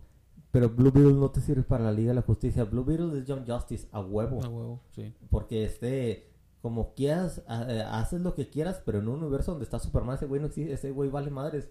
[0.56, 2.64] pero Blue Beetle no te sirve para la Liga de la Justicia.
[2.64, 4.42] Blue Beetle es John Justice a huevo.
[4.42, 5.14] A huevo, sí.
[5.30, 9.80] Porque este, como quieras, eh, haces lo que quieras, pero en un universo donde está
[9.80, 11.68] Superman, ese güey no existe, ese güey vale madres.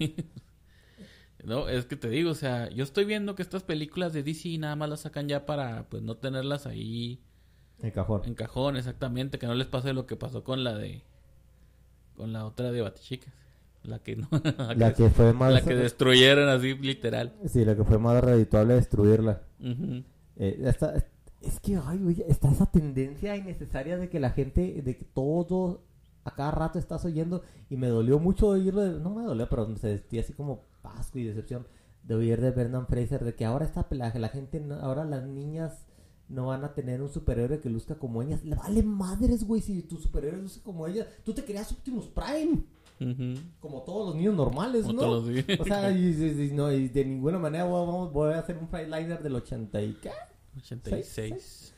[1.44, 4.56] No, es que te digo, o sea, yo estoy viendo que estas películas de DC
[4.58, 7.20] nada más las sacan ya para pues no tenerlas ahí
[7.80, 8.22] En cajón.
[8.26, 11.02] en cajón, exactamente, que no les pase lo que pasó con la de
[12.16, 13.32] con la otra de Batichicas,
[13.82, 14.28] la que no
[14.76, 15.52] La que fue más...
[15.52, 17.32] la que destruyeron así literal.
[17.46, 19.42] Sí, la que fue más redituable destruirla.
[19.60, 20.94] Eh, esta-
[21.40, 25.82] es que, ay, güey, está esa tendencia innecesaria de que la gente, de que todo,
[26.24, 29.66] a cada rato estás oyendo, y me dolió mucho oírlo, de- no me dolió, pero
[29.66, 31.66] me sentí así como asco y decepción
[32.04, 35.86] de oír de Brendan Fraser, de que ahora está la, la gente, ahora las niñas
[36.32, 38.42] no van a tener un superhéroe que luzca como ellas.
[38.44, 41.06] Le vale madres, güey, si tu superhéroe luce como ellas.
[41.24, 42.62] Tú te querías Optimus Prime,
[43.60, 45.00] como todos los niños normales, Como ¿no?
[45.02, 48.32] todos los- O sea, y, y- y- no, y de ninguna manera voy, a- voy
[48.34, 50.10] a hacer un Freightliner del 80 y ¿qué?
[50.56, 51.74] 86.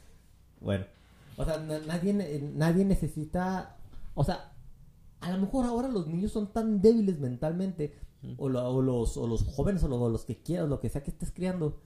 [0.61, 0.85] Bueno,
[1.37, 3.77] o sea, na- nadie, ne- nadie necesita,
[4.15, 4.53] o sea,
[5.21, 7.95] a lo mejor ahora los niños son tan débiles mentalmente,
[8.39, 10.89] o, lo- o los, o los jóvenes, o, lo- o los que quieras, lo que
[10.89, 11.79] sea que estés criando,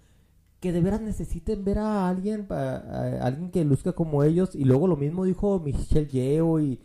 [0.61, 4.87] que de veras necesiten ver a alguien, a, alguien que luzca como ellos, y luego
[4.89, 6.81] lo mismo dijo Michelle Yeo, y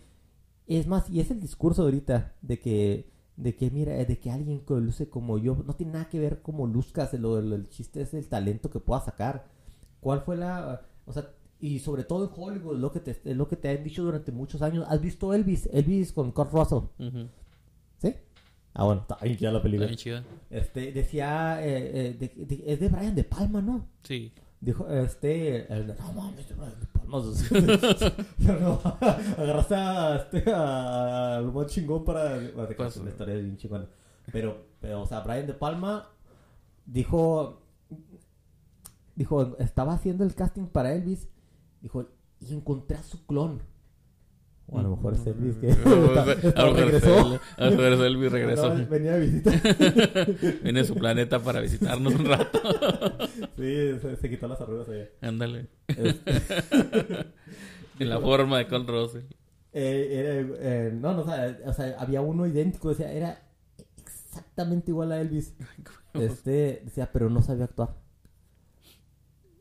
[0.67, 4.61] es más, y es el discurso ahorita, de que, de que mira, de que alguien
[4.61, 8.01] que luce como yo, no tiene nada que ver cómo luzcas, el, el- el chiste
[8.01, 9.45] es el talento que puedas sacar.
[10.01, 13.47] ¿Cuál fue la, o sea, y sobre todo en Hollywood, lo que te, es lo
[13.47, 15.67] que te han dicho durante muchos años, ¿has visto Elvis?
[15.71, 16.79] Elvis con Kurt Russell.
[17.97, 18.15] ¿sí?
[18.75, 19.87] Ah, bueno, está bien chida la Está película.
[19.87, 20.23] bien chida.
[20.49, 23.85] Este, decía, eh, eh, de- de- es de Brian De Palma, ¿no?
[24.03, 24.31] Sí.
[24.59, 27.19] Dijo, este, el no mames, de Brian De Palma.
[28.39, 28.81] Yo no,
[29.37, 33.85] agarraste a, este, a- al buen chingón para, para la historia bien chingona.
[34.31, 36.09] Pero, pero, o sea, Brian De Palma
[36.85, 37.61] dijo,
[39.15, 41.27] dijo, estaba haciendo el casting para Elvis,
[41.81, 42.07] dijo,
[42.39, 43.61] y encontré a su clon.
[44.73, 47.71] O a lo mejor es Elvis que A lo mejor- a es él- a lo
[47.71, 48.73] mejor es Elvis regresó.
[48.73, 49.51] No, venía de visita.
[50.63, 52.59] Viene a su planeta para visitarnos un rato.
[53.55, 55.05] Sí, se, se quitó las arrugas allá.
[55.21, 55.67] Ándale.
[55.87, 56.31] Este,
[57.99, 59.21] En la forma de Con Russell.
[59.73, 63.43] eh, era, eh, no, no, o sea, o sea, había uno idéntico, decía, era
[64.01, 65.53] exactamente igual a Elvis.
[66.15, 67.95] Este, decía, pero no sabía actuar.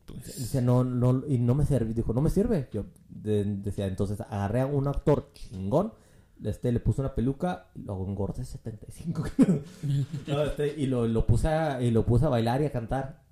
[0.07, 1.95] Pues, no, no, y no me sirve.
[1.95, 2.69] Dijo, no me sirve.
[2.73, 5.93] Yo de- decía, entonces agarré a un actor chingón.
[6.45, 9.23] Este, le puse una peluca lo engordé 75
[10.27, 13.23] No, este, y lo, lo puse a, y lo puse a bailar y a cantar.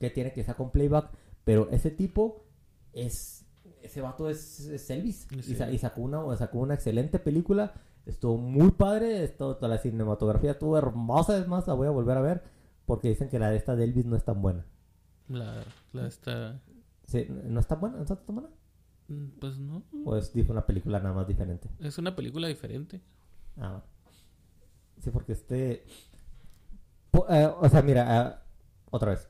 [0.00, 1.10] Que tiene que ser con playback.
[1.44, 2.44] Pero ese tipo
[2.92, 3.44] es.
[3.82, 5.28] Ese vato es, es Elvis.
[5.42, 5.52] Sí.
[5.52, 7.74] Y, sa- y sacó, una, sacó una excelente película.
[8.04, 9.28] Estuvo muy padre.
[9.28, 11.38] Toda la cinematografía estuvo hermosa.
[11.38, 12.42] Es más, la voy a volver a ver.
[12.84, 14.66] Porque dicen que la de esta de Elvis no es tan buena.
[15.28, 16.60] La, la esta.
[17.04, 17.96] Sí, ¿No es tan buena?
[17.96, 18.50] ¿No está tan buena?
[19.08, 19.82] mm, Pues no.
[20.04, 21.68] ¿O es una película nada más diferente?
[21.80, 23.00] Es una película diferente.
[23.56, 23.82] Ah.
[25.02, 25.84] Sí, porque este...
[27.10, 28.42] po- eh, o sea, mira, ah,
[28.90, 29.28] otra vez.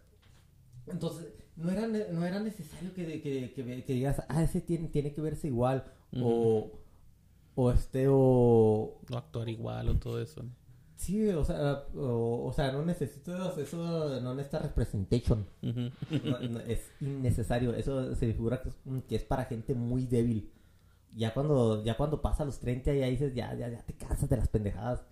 [0.87, 3.53] Entonces, no era, ne- no era necesario que, que,
[3.85, 5.85] que digas, ah, ese tiene, tiene que verse igual.
[6.15, 6.71] O...
[7.59, 9.01] O este, o...
[9.11, 10.43] No actuar igual o todo eso.
[10.43, 10.51] ¿no?
[10.97, 15.47] Sí, o sea, o, o sea, no necesito eso, no necesita representation.
[15.63, 15.91] Ujú.
[16.25, 17.75] No, no, es innecesario.
[17.75, 20.51] Eso se figura que es, que es para gente muy débil.
[21.15, 24.37] ya cuando, ya cuando pasa los 30 ya dices, ya, ya, ya te cansas de
[24.39, 25.05] las pendejadas.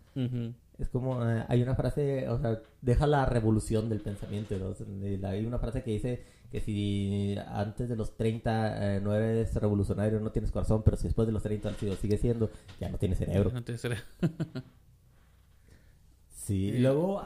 [0.78, 4.54] Es como, eh, hay una frase, o sea, deja la revolución del pensamiento,
[5.24, 10.20] Hay una frase que dice que si antes de los 30 eh, no eres revolucionario
[10.20, 13.18] no tienes corazón, pero si después de los 30 lo sigues siendo, ya no tienes
[13.18, 13.50] cerebro.
[13.52, 13.98] No te será.
[16.44, 17.22] Sí, y luego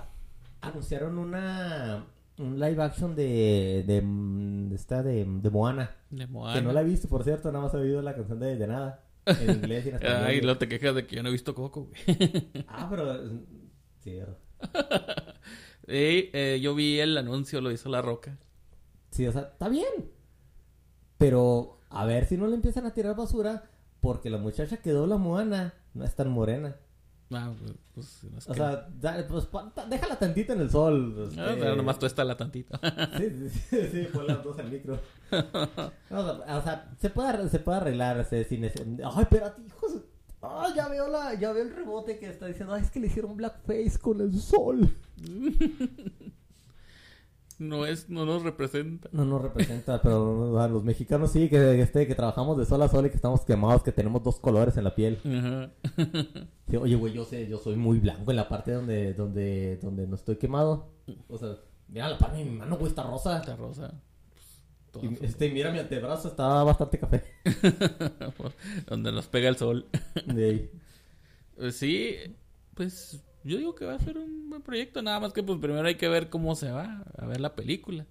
[0.60, 2.06] anunciaron una
[2.38, 6.60] un live action de, de, mm, de esta de, de Moana, De que Moana.
[6.60, 9.04] no la he visto, por cierto, nada más he oído la canción de, de nada,
[9.26, 10.22] en inglés y en español.
[10.24, 12.00] Ay, luego te quejas de que yo no he visto Coco, güey.
[12.68, 13.28] Ah, pero...
[14.04, 14.20] Sí,
[15.88, 18.38] Y, eh, yo vi el anuncio, lo hizo La Roca.
[19.10, 20.12] Sí, o sea, está bien.
[21.16, 23.64] Pero a ver si no le empiezan a tirar basura
[24.00, 26.76] porque la muchacha que dobla Moana no es tan morena.
[27.30, 30.70] Ah, pues, pues, no es O que- sea, da- pues, ta- déjala tantito en el
[30.70, 31.26] sol.
[31.28, 31.40] este.
[31.40, 32.78] Ah, pero nomás tú la tantito.
[33.18, 34.98] Sí, sí, sí, sí, pon las dos al micro.
[36.10, 39.60] No, o sea, o sea, se puede, se puede arreglar este, sin ese- Ay, espérate,
[39.62, 39.92] hijos.
[40.74, 43.36] Ya veo la, ya veo el rebote que está diciendo, ay, es que le hicieron
[43.36, 44.88] blackface con el sol.
[47.58, 49.08] no es, no nos representa.
[49.12, 52.88] No nos representa, pero a los mexicanos sí, que, este, que trabajamos de sol a
[52.88, 55.18] sol y que estamos quemados, que tenemos dos colores en la piel.
[55.24, 55.70] Ajá.
[56.68, 60.06] Sí, oye, güey, yo sé, yo soy muy blanco en la parte donde, donde, donde
[60.06, 60.92] no estoy quemado.
[61.28, 61.56] O sea,
[61.88, 63.38] mira la parte de mi mano, güey, está rosa.
[63.38, 63.94] Esta rosa.
[64.92, 67.24] Pues, Y, este, mira mi antebrazo, está bastante café.
[68.86, 69.86] Donde nos pega el sol.
[70.26, 70.70] De ahí.
[71.56, 72.16] Pues sí,
[72.74, 75.86] pues yo digo que va a ser un buen proyecto, nada más que pues primero
[75.86, 78.06] hay que ver cómo se va a ver la película.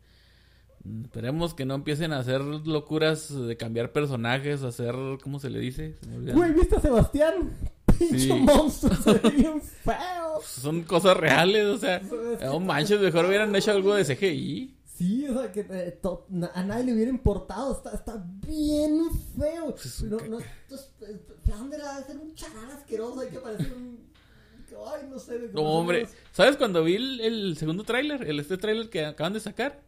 [0.84, 5.60] Mm, Esperemos que no empiecen a hacer locuras de cambiar personajes, hacer, ¿cómo se le
[5.60, 5.96] dice?
[6.02, 6.34] Se.
[6.34, 7.52] Güey, ¿viste a Sebastián?
[7.98, 8.34] Pinche Sí.
[8.34, 10.42] monstruo, se ve bien feo.
[10.46, 12.00] Son cosas reales, o sea,
[12.44, 14.74] no manches, mejor hubieran hecho algo de CGI.
[14.86, 16.00] Sí, o sea, que eh,
[16.56, 17.72] a nadie le hubiera importado.
[17.72, 19.72] Está, está bien feo.
[19.76, 23.20] Pues, no, no, entonces, eh, Flounder ha de ser un charal asqueroso.
[23.20, 24.00] Hay que parecer un.
[24.76, 25.40] Ay, no sé.
[25.40, 28.24] de No, hombre, ¿sabes cuando vi el, el segundo tráiler?
[28.24, 29.82] El este tráiler que acaban de sacar.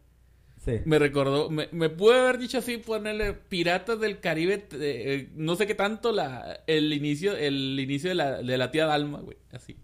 [0.64, 0.80] Sí.
[0.84, 5.56] Me recordó, me, me pude haber dicho así, ponerle Piratas del Caribe, eh, eh, no
[5.56, 9.38] sé qué tanto la, el inicio, el inicio de la, de la tía Dalma, güey,
[9.52, 9.78] así.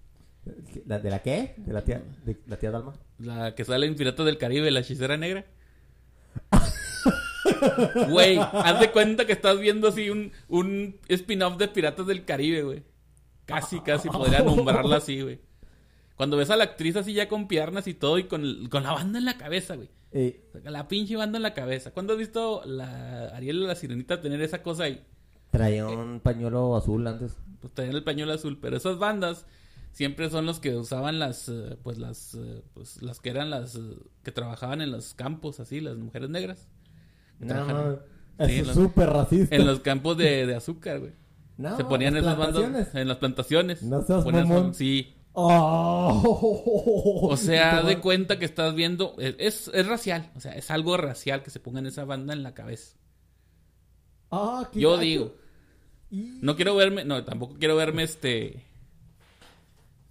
[0.84, 1.54] ¿La, ¿De la qué?
[1.56, 2.94] ¿De la tía, de la tía Dalma?
[3.18, 5.46] La que sale en Piratas del Caribe, la hechicera negra.
[8.08, 12.62] Güey, haz de cuenta que estás viendo así un, un spin-off de Piratas del Caribe,
[12.62, 12.82] güey.
[13.46, 15.40] Casi, casi podría nombrarla así, güey.
[16.16, 18.82] Cuando ves a la actriz así ya con piernas y todo y con, el- con
[18.82, 19.88] la banda en la cabeza, güey.
[20.12, 21.90] Eh, La pinche banda en la cabeza.
[21.92, 25.04] ¿Cuándo has visto la Ariel la sirenita tener esa cosa ahí?
[25.50, 27.36] traía un pañuelo azul antes.
[27.60, 28.58] Pues tener el pañuelo azul.
[28.60, 29.46] Pero esas bandas
[29.92, 33.74] siempre son los que usaban las, eh, pues las, eh, pues las que eran las,
[33.76, 33.80] eh,
[34.22, 36.68] que trabajaban en los campos, así, las mujeres negras.
[37.38, 37.92] No,
[38.38, 39.54] eso es súper racista.
[39.54, 41.12] en los campos de, de azúcar, güey.
[41.56, 43.82] No, Se ponían las esas bandas en las plantaciones.
[43.82, 44.74] No seas Ponían-.
[44.74, 45.14] Sí.
[45.32, 50.96] Oh, O sea, de cuenta que estás viendo, es, es, racial, o sea, es algo
[50.96, 52.96] racial que se pongan esa banda en la cabeza.
[54.30, 55.00] Ah, Yo gacho.
[55.02, 55.34] digo,
[56.10, 58.64] Y- no quiero verme, no, tampoco quiero verme este,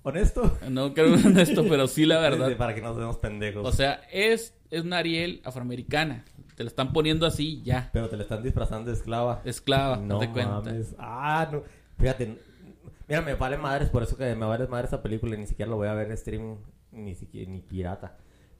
[0.04, 0.58] Honesto.
[0.70, 2.56] no quiero verme esto, pero sí la verdad.
[2.58, 3.66] Para que nos vemos pendejos.
[3.66, 6.24] O sea, es, es una Ariel afroamericana,
[6.56, 9.42] te la están poniendo así, ya, Pero te le están disfrazando de esclava.
[9.46, 10.62] esclava, no te cuenta.
[10.62, 10.96] mames.
[10.98, 11.64] Ah, no.
[11.98, 12.40] Fíjate.
[13.08, 15.36] Mira, me vale madres, por eso que me vale madres esa película.
[15.36, 16.56] y Ni siquiera lo voy a ver en streaming,
[16.92, 18.18] ni siquiera, ni pirata.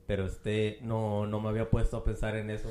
[0.08, 2.70] Pero este, no, no me había puesto a pensar en eso.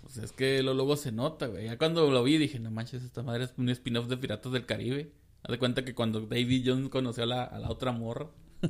[0.00, 1.66] Pues es que lo luego se nota, güey.
[1.66, 4.64] Ya cuando lo vi dije, no manches, esta madre es un spin-off de Piratas del
[4.64, 5.12] Caribe.
[5.42, 8.28] Haz de cuenta que cuando David Jones conoció a la, a la otra morra,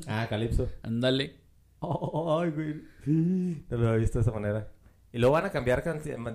[0.08, 0.68] Ah, Calypso.
[0.82, 1.36] ándale.
[1.80, 2.82] Oh, ay, güey.
[3.68, 4.68] No lo había visto de esa manera.
[5.12, 5.84] Y luego van a cambiar,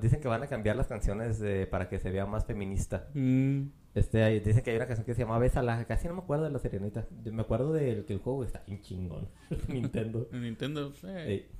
[0.01, 3.07] dicen que van a cambiar las canciones eh, para que se vea más feminista.
[3.13, 3.63] Mm,
[3.95, 5.83] Este, dicen que hay una canción que se llama Bésala.
[5.85, 7.07] Casi no me acuerdo de la serenita.
[7.25, 9.27] Me acuerdo del que el juego está bien chingón.
[9.67, 10.29] Nintendo.
[10.31, 11.51] en Nintendo, eh, Eh,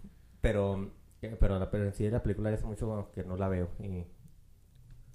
[0.41, 0.91] pero,
[1.23, 3.69] eh, pero, la, pero en sí la película ya hace mucho que no la veo.
[3.79, 4.05] Y...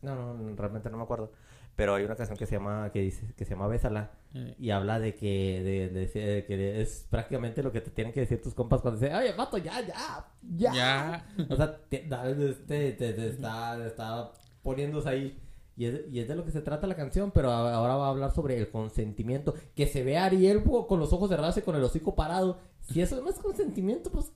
[0.02, 1.32] No, no, realmente no me acuerdo.
[1.74, 4.10] Pero hay una canción que se llama, que dice, que se llama Bésala.
[4.34, 4.54] eh.
[4.58, 8.20] Y habla de que, de, de- de que es prácticamente lo que te tienen que
[8.20, 10.74] decir tus compas cuando dicen, oye, vato, ya, ya, ya.
[10.74, 11.26] Ya.
[11.48, 14.32] O sea, te, te, te- te está, te está
[14.62, 15.38] poniéndose ahí.
[15.74, 18.10] Y es, y es de lo que se trata la canción, pero ahora va a
[18.10, 19.54] hablar sobre el consentimiento.
[19.74, 22.58] Que se ve a Ariel con los ojos cerrados y con el hocico parado.
[22.82, 24.30] Si eso no es consentimiento, pues...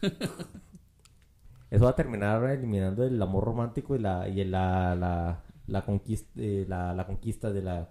[1.70, 6.30] Eso va a terminar eliminando el amor romántico y la, y la, la, la, conquista,
[6.36, 7.88] eh, la, la conquista de la,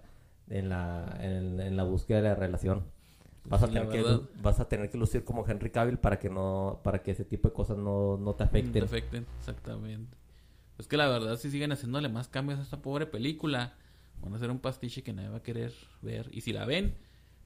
[0.48, 2.84] en, la, en, en la búsqueda de la relación.
[3.44, 4.04] Vas a, tener que,
[4.40, 7.48] vas a tener que lucir como Henry Cavill para que no para que ese tipo
[7.48, 8.72] de cosas no, no te No afecten.
[8.72, 10.16] te afecten, exactamente.
[10.78, 13.74] Es que la verdad, si siguen haciéndole más cambios a esta pobre película,
[14.22, 16.28] Van a hacer un pastiche que nadie va a querer ver.
[16.32, 16.94] Y si la ven,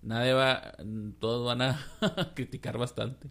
[0.03, 0.75] nadie va,
[1.19, 1.79] todos van a
[2.35, 3.29] criticar bastante.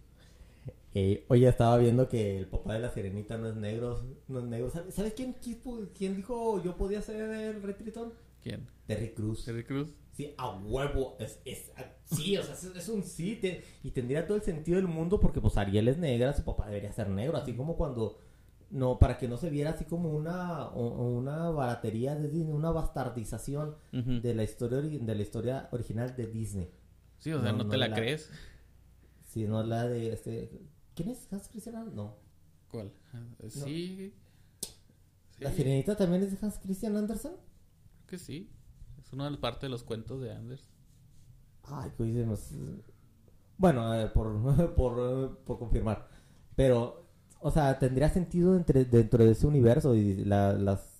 [0.94, 4.44] Eh, oye, estaba viendo que el papá de la sirenita no es negro, no es
[4.46, 4.70] negro.
[4.70, 5.36] ¿Sabes, ¿sabes quién,
[5.94, 8.14] quién, dijo yo podía ser el Rey Tritón?
[8.42, 8.66] ¿Quién?
[8.86, 9.44] Terry Cruz.
[9.44, 9.92] Terry Cruz.
[10.12, 11.16] Sí, a huevo.
[11.20, 11.70] Es, es,
[12.06, 13.38] sí, o sea, es, un sí.
[13.82, 16.92] y tendría todo el sentido del mundo porque pues Ariel es negra, su papá debería
[16.92, 17.36] ser negro.
[17.36, 18.18] Así como cuando
[18.70, 23.76] no, para que no se viera así como una, una baratería de Disney, una bastardización
[23.92, 26.70] de la historia de la historia original de Disney.
[27.18, 28.30] Sí, o sea, no, te la, crees.
[29.36, 30.50] Sí, no la de este.
[30.94, 32.16] ¿Quién es Hans Christian No.
[32.70, 32.90] ¿Cuál?
[33.50, 34.14] Sí.
[35.40, 37.32] ¿La sirenita también es de Hans Christian Andersen?
[37.32, 38.50] Creo que sí.
[38.98, 40.70] Es una parte de los cuentos de Anders.
[41.64, 42.54] Ay, pues
[43.58, 46.08] Bueno, por, por, por confirmar.
[46.54, 47.06] Pero
[47.40, 50.95] o sea, tendría sentido entre, dentro de ese universo y las,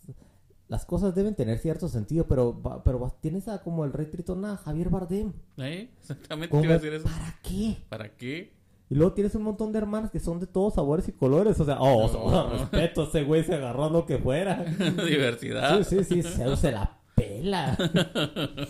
[0.69, 4.57] las cosas deben tener cierto sentido, pero, pero tienes a como el rey Tritón a
[4.57, 5.33] Javier Bardem.
[5.59, 5.91] ¿Eh?
[6.01, 7.05] Exactamente, iba a decir eso.
[7.05, 7.77] ¿Para qué?
[7.89, 8.57] ¿Para qué?
[8.89, 11.59] Y luego tienes un montón de hermanas que son de todos sabores y colores.
[11.59, 14.65] O sea, oh, respeto, ese güey se agarró lo que fuera.
[15.09, 15.83] Diversidad.
[15.83, 17.77] Sí, sí, sí, se, la pela.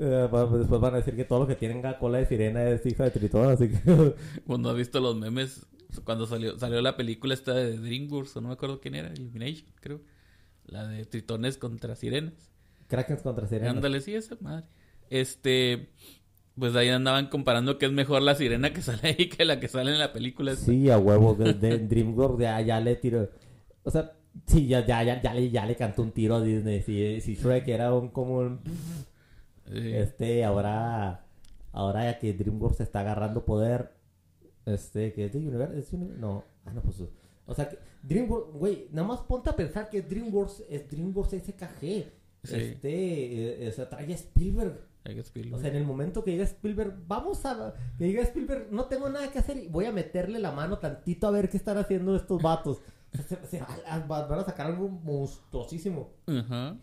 [0.00, 3.02] Eh, después van a decir que todo lo que tienen cola de sirena es hija
[3.02, 4.14] de Tritón, así que...
[4.46, 5.66] Cuando has visto los memes
[6.04, 9.66] cuando salió, salió la película esta de DreamWorks, o no me acuerdo quién era, Illumination,
[9.80, 10.00] creo.
[10.68, 12.52] La de tritones contra sirenas.
[12.88, 13.76] Krakens contra sirenas.
[13.76, 14.66] Ándale, sí, esa madre.
[15.10, 15.88] Este,
[16.58, 19.68] pues ahí andaban comparando que es mejor la sirena que sale ahí que la que
[19.68, 20.54] sale en la película.
[20.56, 23.30] Sí, a huevo, de, DreamWorks ya, ya le tiró.
[23.82, 24.12] O sea,
[24.46, 26.82] sí, ya, ya, ya, ya, le, ya le cantó un tiro a Disney.
[26.82, 28.60] Si, si Shrek era un como un...
[29.72, 31.26] Este, ahora,
[31.72, 33.92] ahora ya que DreamWorks se está agarrando poder,
[34.66, 36.20] este, que es de Universal.
[36.20, 37.02] no, ah, no, pues.
[37.46, 42.12] O sea, que DreamWorks, güey, nada más ponte a pensar que DreamWorks es DreamWorks SKG.
[42.42, 44.88] Este, eh, o sea, trae a Spielberg.
[45.52, 47.74] O sea, en el momento que diga Spielberg, vamos a.
[47.96, 51.26] Que diga Spielberg, no tengo nada que hacer y voy a meterle la mano tantito
[51.26, 52.82] a ver qué están haciendo estos vatos.
[54.06, 56.12] van a sacar algo monstruosísimo.
[56.26, 56.76] Ajá.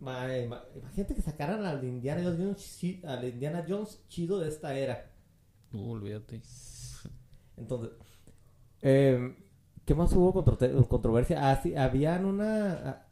[0.00, 5.12] imagínate que sacaran al Indiana Jones, al Indiana Jones chido de esta era.
[5.70, 6.42] No, olvídate.
[7.56, 7.90] Entonces,
[8.82, 9.36] eh,
[9.88, 10.44] ¿qué más hubo
[10.86, 11.50] controversia?
[11.50, 12.72] Ah, sí, habían una...
[12.72, 13.04] Ah,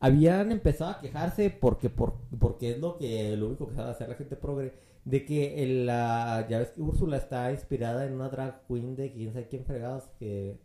[0.00, 4.08] habían empezado a quejarse porque, por, porque es lo que lo único que sabe hacer
[4.08, 4.72] la gente progre
[5.04, 9.12] de que el, la, ya ves que Úrsula está inspirada en una drag queen de
[9.12, 10.60] quién sabe quién fregados que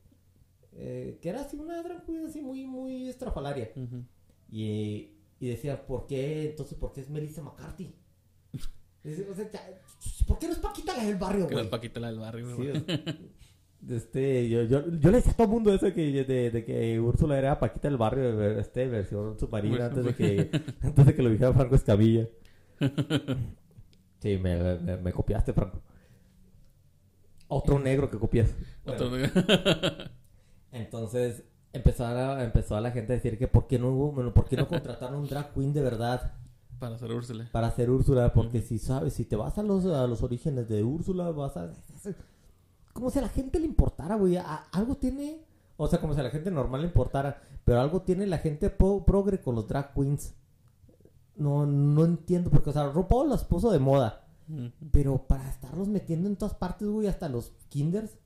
[0.73, 3.71] eh, que era así una drag queen así muy muy estrafalaria
[4.51, 7.95] y, y decía ¿por qué entonces por qué es Melissa McCarthy?
[10.27, 11.55] ¿Por qué no es Paquita la del barrio, güey?
[11.55, 12.69] no es Paquita la del barrio, sí,
[13.89, 16.99] este, yo, yo, yo le decía a todo el mundo eso que, de, de que
[16.99, 20.49] Úrsula era Paquita del barrio, este, versión submarina, antes de que,
[20.81, 22.27] antes de que lo dijera Franco Escamilla.
[24.19, 25.81] Sí, me, me, copiaste, Franco.
[27.49, 28.55] Otro negro que copias.
[28.85, 29.31] Otro negro.
[30.71, 31.43] entonces,
[31.73, 34.55] empezó a, empezó a la gente a decir que por qué no hubo, por qué
[34.55, 36.35] no contrataron un drag queen de verdad.
[36.79, 37.49] Para hacer Úrsula.
[37.51, 40.85] Para hacer Úrsula, porque si sabes, si te vas a los, a los orígenes de
[40.85, 41.73] Úrsula, vas a...
[42.93, 44.37] Como si a la gente le importara, güey.
[44.71, 45.43] Algo tiene...
[45.77, 47.41] O sea, como si a la gente normal le importara.
[47.65, 50.35] Pero algo tiene la gente progre con los drag queens.
[51.35, 52.49] No, no entiendo.
[52.49, 54.27] Porque, o sea, RuPaul los puso de moda.
[54.91, 58.17] Pero para estarlos metiendo en todas partes, güey, hasta los kinders.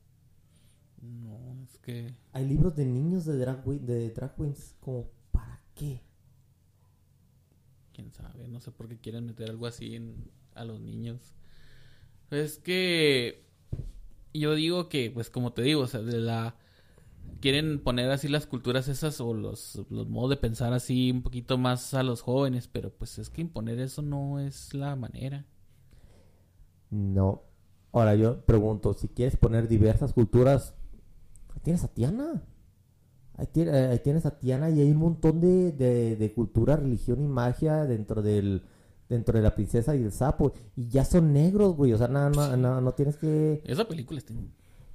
[1.01, 2.15] No, es que...
[2.33, 4.75] Hay libros de niños de drag, de drag queens.
[4.81, 6.01] Como, ¿para qué?
[7.97, 9.99] quién sabe, no sé por qué quieren meter algo así
[10.53, 11.33] a los niños.
[12.29, 13.46] Es que
[14.39, 16.55] yo digo que, pues como te digo, o sea, de la
[17.41, 21.57] quieren poner así las culturas esas o los, los modos de pensar así un poquito
[21.57, 25.45] más a los jóvenes, pero pues es que imponer eso no es la manera.
[26.89, 27.43] No.
[27.91, 30.73] Ahora yo pregunto, si quieres poner diversas culturas,
[31.63, 32.43] tienes a Tiana.
[33.35, 33.47] Ahí,
[34.03, 38.63] tienes a Tiana y hay un montón de, de, cultura, religión y magia dentro del
[39.09, 42.57] dentro de la princesa y el sapo y ya son negros, güey, o sea, nada,
[42.57, 44.33] no, no, tienes que esa película está,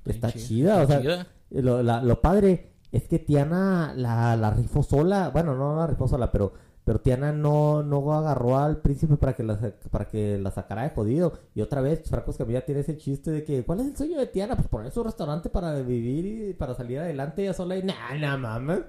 [0.04, 5.54] está chida, o sea, Lo, lo padre es que Tiana la, la rifó sola, bueno,
[5.54, 6.52] no la rifó sola, pero
[6.84, 9.56] pero Tiana no, no agarró al príncipe para que la,
[9.90, 11.32] para que la sacara de jodido.
[11.54, 14.26] Y otra vez, Franco Escamilla tiene ese chiste de que, ¿cuál es el sueño de
[14.26, 14.56] Tiana?
[14.56, 17.76] Pues poner su restaurante para vivir y para salir adelante ella sola.
[17.76, 18.80] Y nah, nah, mames.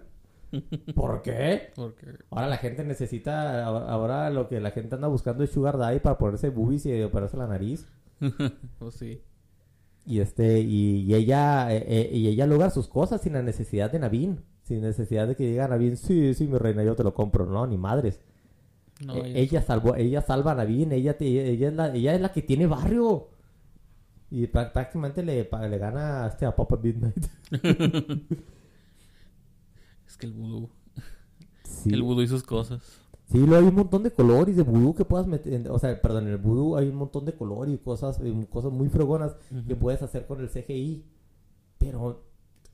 [0.95, 1.71] ¿Por qué?
[2.29, 6.17] Ahora la gente necesita, ahora lo que la gente anda buscando es Sugar Daddy para
[6.17, 7.87] ponerse boobies y operarse la nariz.
[8.79, 9.21] pues sí.
[10.05, 13.99] Y este, y, ella, eh, eh, y ella logra sus cosas sin la necesidad de
[13.99, 14.41] Navin.
[14.63, 17.45] Sin necesidad de que digan a bien, sí, sí, mi reina, yo te lo compro.
[17.45, 18.19] No, ni madres.
[19.05, 22.21] No, Eh, ella- salvó, ella salva a Naveen, ella, te- ella, es la, ella es
[22.21, 23.29] la que tiene barrio.
[24.29, 27.25] Y prá- prácticamente le, le gana a, este, a Papa Midnight.
[30.23, 30.69] Que el vudú.
[31.63, 31.89] Sí.
[31.93, 32.81] El vudú y sus cosas.
[33.31, 35.69] Sí, luego hay un montón de color y de vudú que puedas meter.
[35.71, 38.19] O sea, perdón, en el vudú hay un montón de color y cosas,
[38.49, 39.35] cosas muy fregonas
[39.67, 41.05] que puedes hacer con el CGI.
[41.77, 42.25] Pero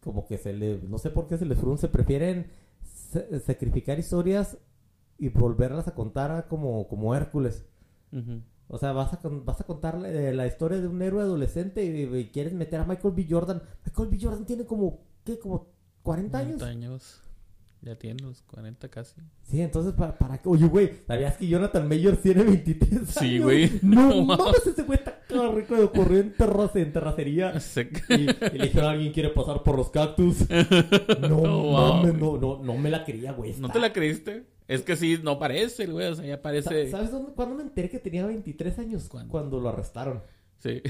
[0.01, 0.79] como que se le.
[0.87, 1.87] No sé por qué se les frunce.
[1.87, 2.47] Prefieren
[2.83, 4.57] sa- sacrificar historias
[5.17, 7.65] y volverlas a contar como, como Hércules.
[8.67, 11.83] O sea, vas a, vas a contar la, eh, la historia de un héroe adolescente
[11.85, 13.25] y, y quieres meter a Michael B.
[13.29, 13.61] Jordan.
[13.85, 14.17] Michael B.
[14.21, 15.39] Jordan tiene como, ¿qué?
[15.39, 15.67] Como
[16.03, 16.57] 40 años.
[16.59, 17.21] 40 años.
[17.81, 19.21] Ya tiene los 40 casi.
[19.43, 20.49] Sí, entonces, ¿para, para qué?
[20.49, 23.09] Oye, güey, ¿sabías que Jonathan Mayors tiene 23 años?
[23.09, 23.71] Sí, güey.
[23.81, 25.17] No, No mames, ese güey está
[25.55, 27.53] rico de corrió en, terrace, en terracería.
[28.09, 30.37] Y, y le dijeron, ¿alguien quiere pasar por los cactus?
[31.21, 33.53] No, No, mames, no, no, no me la creía, güey.
[33.59, 34.45] ¿No te la creíste?
[34.67, 36.07] Es que sí, no parece, güey.
[36.07, 36.91] O sea, ya parece.
[36.91, 39.07] ¿Sabes dónde, cuándo me enteré que tenía 23 años?
[39.07, 39.31] ¿Cuándo?
[39.31, 40.21] Cuando lo arrestaron.
[40.57, 40.81] Sí.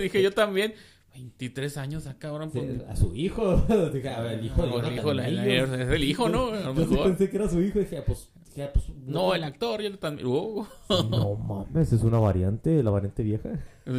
[0.00, 0.74] Dije yo también.
[1.12, 2.50] 23 años, ah, cabrón.
[2.52, 3.56] Sí, pues- a su hijo.
[3.92, 6.48] Dije, a ver, el hijo No, el hijo, la- la- es el hijo, ¿no?
[6.48, 7.06] A lo Yo sí mejor.
[7.08, 7.78] pensé que era su hijo.
[7.78, 10.28] Dije, pues, dije, pues No, el actor, yo también.
[10.28, 10.66] No
[11.48, 13.50] mames, es una variante, la variante vieja.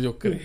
[0.01, 0.39] yo creo.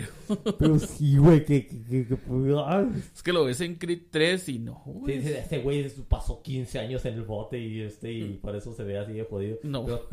[0.58, 2.18] Pero sí, güey, que, que, que, que-
[2.56, 2.86] ah.
[3.14, 5.20] Es que lo ves en Creed 3 y no, güey.
[5.22, 8.82] sí, Este güey pasó 15 años en el bote y este y por eso se
[8.84, 9.58] ve así de jodido.
[9.62, 9.84] No.
[9.84, 10.08] Pero,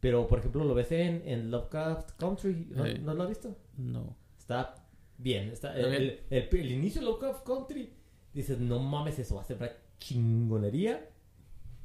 [0.00, 2.66] pero, por ejemplo, lo ves en, en Lovecraft Country.
[2.70, 2.84] ¿No.
[3.04, 3.56] ¿no lo has visto?
[3.76, 4.16] No.
[4.38, 4.74] Está
[5.22, 5.48] bien.
[5.50, 6.02] Está, el, bien.
[6.02, 6.20] El,
[6.50, 7.92] el- el inicio de Lovecraft Country.
[8.34, 11.08] Dices, no mames, eso va a ser una chingonería.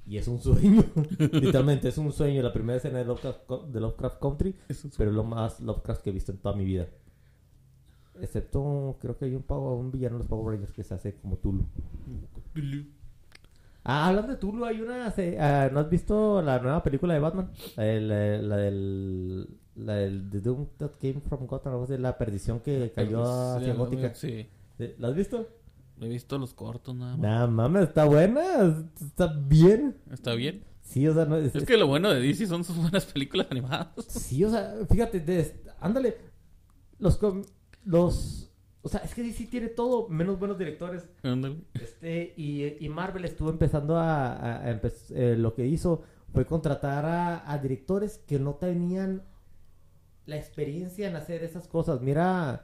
[0.05, 0.83] Y es un sueño.
[1.19, 2.41] Literalmente, es un sueño.
[2.41, 4.55] La primera escena de Lovecraft, de Lovecraft Country.
[4.69, 6.87] Es- Pero es lo más Lovecraft que he visto en toda mi vida.
[8.19, 11.13] Excepto, creo que hay un, pavo, un villano de los Power Rangers que se hace
[11.15, 11.65] como Tulu.
[13.83, 15.13] Ah, hablando de Tulu, hay una...
[15.39, 17.51] ah, ¿No has visto la nueva película de Batman?
[17.75, 17.85] La,
[18.41, 19.47] la del...
[19.77, 23.73] La del The Doom That Came From Gotham, así, la perdición que cayó Sí, hacia
[23.75, 24.13] Gótica.
[24.15, 24.47] Sí.
[24.97, 25.47] ¿La has visto?
[25.99, 27.19] He visto los cortos nada más.
[27.21, 29.97] Nah, mames, está buena, está bien.
[30.11, 30.63] ¿Está bien?
[30.81, 33.47] Sí, o sea, no, es, Es que lo bueno de DC son sus buenas películas
[33.51, 33.89] animadas.
[34.07, 36.17] Sí, o sea, fíjate, de- ándale.
[36.99, 37.19] Los,
[37.83, 38.51] los...
[38.83, 41.07] O sea, es que DC tiene todo, menos buenos directores.
[41.23, 41.57] Ándale.
[41.73, 44.33] Este, y, y Marvel estuvo empezando a...
[44.33, 46.03] a- a eh, lo que hizo
[46.33, 49.23] fue contratar a, a directores que no tenían
[50.27, 52.01] la experiencia en hacer esas cosas.
[52.01, 52.61] Mira,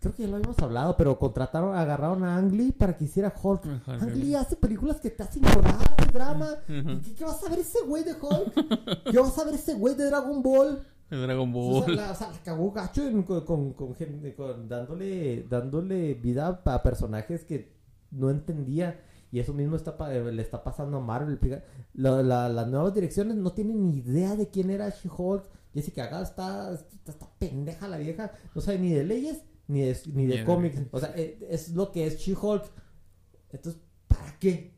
[0.00, 3.32] creo que ya lo habíamos hablado, pero contrataron, agarraron a Ang Lee para que hiciera
[3.40, 3.64] Hulk.
[3.66, 4.14] Ajá, Ang.
[4.16, 6.48] Lee hace películas que te hacen llorar, de drama.
[6.66, 9.04] ¿Qué, qué vas a ver ese güey de Hulk?
[9.10, 10.82] ¿Qué vas a ver ese güey de Dragon Ball?
[11.10, 11.96] De Dragon O sea, Ball.
[11.96, 13.94] la, o sea, cagó gacho con, con- con
[14.36, 17.72] con dándole, dándole vida a personajes que
[18.10, 19.00] no entendía.
[19.30, 21.38] Y eso mismo está pa- le está pasando a Marvel.
[21.92, 25.44] La- la- las nuevas direcciones no tienen ni idea de quién era She-Hulk.
[25.74, 28.32] Jessica Gall está, está, está pendeja la vieja.
[28.54, 30.80] No sabe ni de leyes ni de, ni de cómics.
[30.90, 32.64] O sea, eh, es lo que es She-Hulk.
[33.50, 34.74] Entonces, ¿para qué?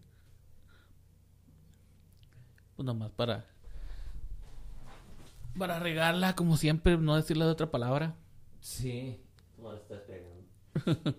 [2.76, 3.46] Pues nomás para.
[5.58, 8.14] Para regarla, como siempre, no decirle de otra palabra.
[8.60, 9.20] Sí.
[9.58, 10.44] No estás pegando.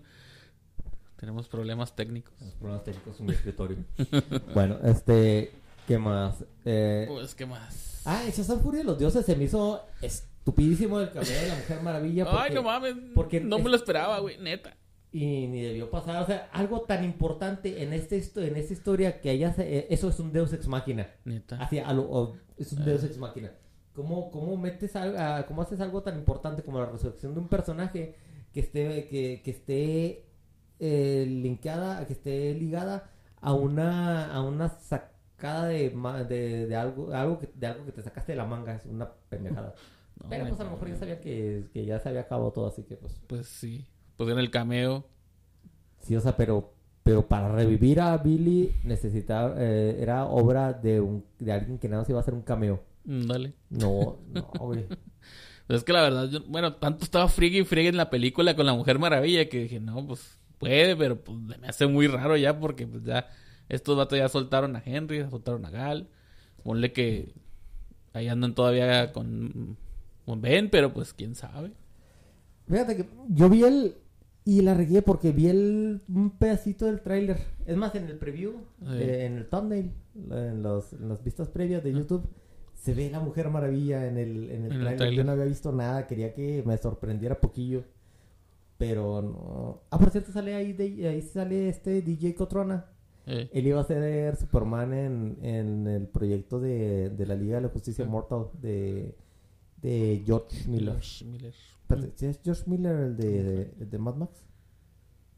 [1.17, 2.33] Tenemos problemas técnicos.
[2.39, 3.77] Los problemas técnicos en mi escritorio.
[4.53, 5.51] bueno, este.
[5.87, 6.43] ¿Qué más?
[6.65, 8.01] Eh, Pues, ¿qué más?
[8.05, 11.55] ah, en Shazam Furia de los Dioses se me hizo estupidísimo el cameo de la
[11.55, 12.25] Mujer Maravilla.
[12.25, 12.95] Porque, Ay, no mames.
[13.15, 14.75] porque no me lo esperaba, güey, neta.
[15.11, 16.21] Y ni debió pasar.
[16.21, 20.09] O sea, algo tan importante en, este, en esta historia que ella se- eh, Eso
[20.09, 21.07] es un Deus Ex Máquina.
[21.25, 21.57] Neta.
[21.61, 23.51] Así, a lo- o- es un Deus Ex Máquina.
[23.93, 27.47] ¿Cómo, cómo metes al- a- cómo haces algo tan importante como la resurrección de un
[27.47, 28.15] personaje
[28.53, 30.23] que esté, que, que esté
[30.79, 33.09] eh, linkada, que esté ligada
[33.41, 34.69] a una, a una
[35.37, 35.89] sacada de,
[36.27, 38.75] de, de algo, algo que, de algo que te sacaste de la manga?
[38.75, 39.73] Es una pendejada.
[40.19, 42.65] No, Pero pues a lo mejor ya sabía que, que ya se había acabado todo,
[42.65, 43.21] así que pues.
[43.27, 43.85] Pues sí.
[44.17, 45.05] Pues en el cameo.
[45.99, 46.73] Sí, o sea, pero,
[47.03, 52.01] pero para revivir a Billy necesitaba, eh, era obra de, un, de alguien que nada
[52.01, 52.83] más iba a hacer un cameo.
[53.05, 53.53] Mm, Dale.
[53.69, 54.87] No, no, güey.
[55.67, 58.55] Pero es que la verdad, yo, bueno, tanto estaba friegue y friegue en la película
[58.55, 62.35] con la Mujer Maravilla que dije, no, pues puede, pero pues me hace muy raro
[62.37, 63.27] ya porque pues ya
[63.69, 66.07] estos vatos ya soltaron a Henry, ya soltaron a Gal.
[66.63, 67.33] Ponle que
[68.13, 69.77] ahí andan todavía con,
[70.25, 71.71] con Ben, pero pues quién sabe.
[72.67, 73.95] Fíjate que yo vi el...
[74.43, 77.37] Y la regué porque vi el, un pedacito del tráiler.
[77.65, 78.85] Es más, en el preview, Sí.
[78.93, 79.91] eh, en el thumbnail,
[80.31, 82.25] en, los, en las vistas previas de YouTube,
[82.73, 85.11] se ve la Mujer Maravilla en el, en el En tráiler.
[85.11, 87.83] Yo no había visto nada, quería que me sorprendiera poquillo.
[88.77, 89.81] Pero no...
[89.89, 92.85] Ah, por cierto, sale ahí, de- ahí sale este DJ Cotrona.
[93.27, 93.49] Eh.
[93.53, 97.69] Él iba a ser Superman en, en el proyecto de, de la Liga de la
[97.69, 98.07] Justicia Ah.
[98.09, 99.15] Mortal de,
[99.81, 100.93] de George Miller.
[100.93, 101.53] George Miller.
[102.15, 104.43] ¿sí ¿Es George Miller el de, de, de Mad Max?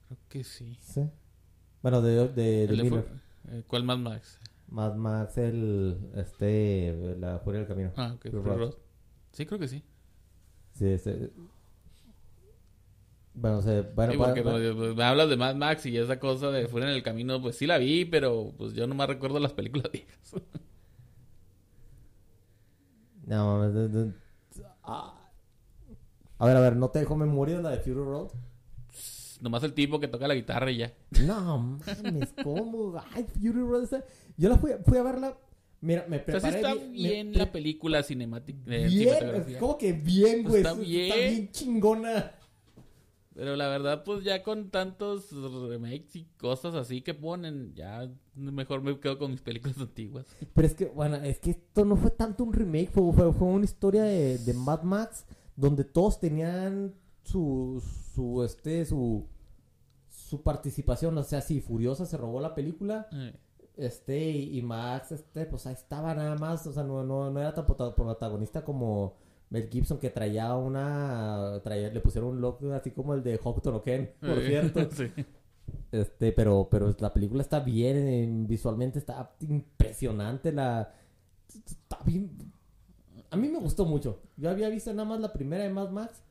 [0.08, 0.78] Creo que sí.
[0.80, 1.02] Sí.
[1.82, 3.06] Bueno, de, de, Miller.
[3.50, 4.40] Eh, ¿Cuál más Max?
[4.68, 5.98] Mad Max, el.
[6.16, 7.16] Este.
[7.18, 7.92] La Furia del Camino.
[7.96, 8.30] Ah, ok.
[8.30, 8.58] Fury Road.
[8.58, 8.74] Road.
[9.32, 9.84] Sí, creo que sí.
[10.74, 11.12] Sí, sí.
[13.42, 16.20] Bueno, o sea, bueno, Sí, porque pa- pues, me hablas de Mad Max y esa
[16.20, 19.40] cosa de fuera en el camino, pues sí la vi, pero pues yo nomás recuerdo
[19.40, 20.34] las películas viejas.
[23.26, 24.14] No, mames, de- de-
[24.84, 25.16] ah.
[26.38, 28.30] A ver, a ver, ¿no te dejó memoria la de Fury Road?
[29.42, 30.94] nomás el tipo que toca la guitarra y ya.
[31.22, 31.58] No
[32.04, 33.02] mames, ¿cómo?
[33.14, 34.04] Ay, Fury Road esa-
[34.36, 35.38] Yo la fui, fui a verla.
[35.82, 36.56] Mira, me O sea, sí preparé.
[36.58, 38.60] está bien, bien me la película cinemática.
[38.70, 39.60] de Bien, cinematografía.
[39.60, 40.58] ¿cómo que bien, güey?
[40.58, 42.32] Está Está bien chingona.
[43.40, 48.82] Pero la verdad, pues ya con tantos remakes y cosas así que ponen, ya mejor
[48.82, 50.26] me quedo con mis películas antiguas.
[50.54, 53.48] Pero es que, bueno, es que esto no fue tanto un remake, fue, fue, fue
[53.48, 55.26] una historia de, de Mad Max
[55.56, 57.82] donde todos tenían su,
[58.14, 59.26] su, este, su,
[60.10, 61.18] su participación.
[61.18, 63.34] O sea, si Furiosa se robó la película, Eh,
[63.78, 66.68] este, y, y Max, este, pues ahí estaba nada más.
[66.68, 69.16] O sea, no, no, no era tan prota- protagonista como
[69.50, 73.72] Mel Gibson que traía una, traía, le pusieron un look así como el de Hokuto
[73.72, 74.90] no Ken, por cierto.
[74.96, 75.12] sí.
[75.92, 80.94] Este, pero, pero la película está bien, visualmente está impresionante, la...
[81.48, 82.32] Está bien...
[83.32, 84.22] A mí me gustó mucho.
[84.38, 86.24] Yo había visto nada más la primera de Mad Max.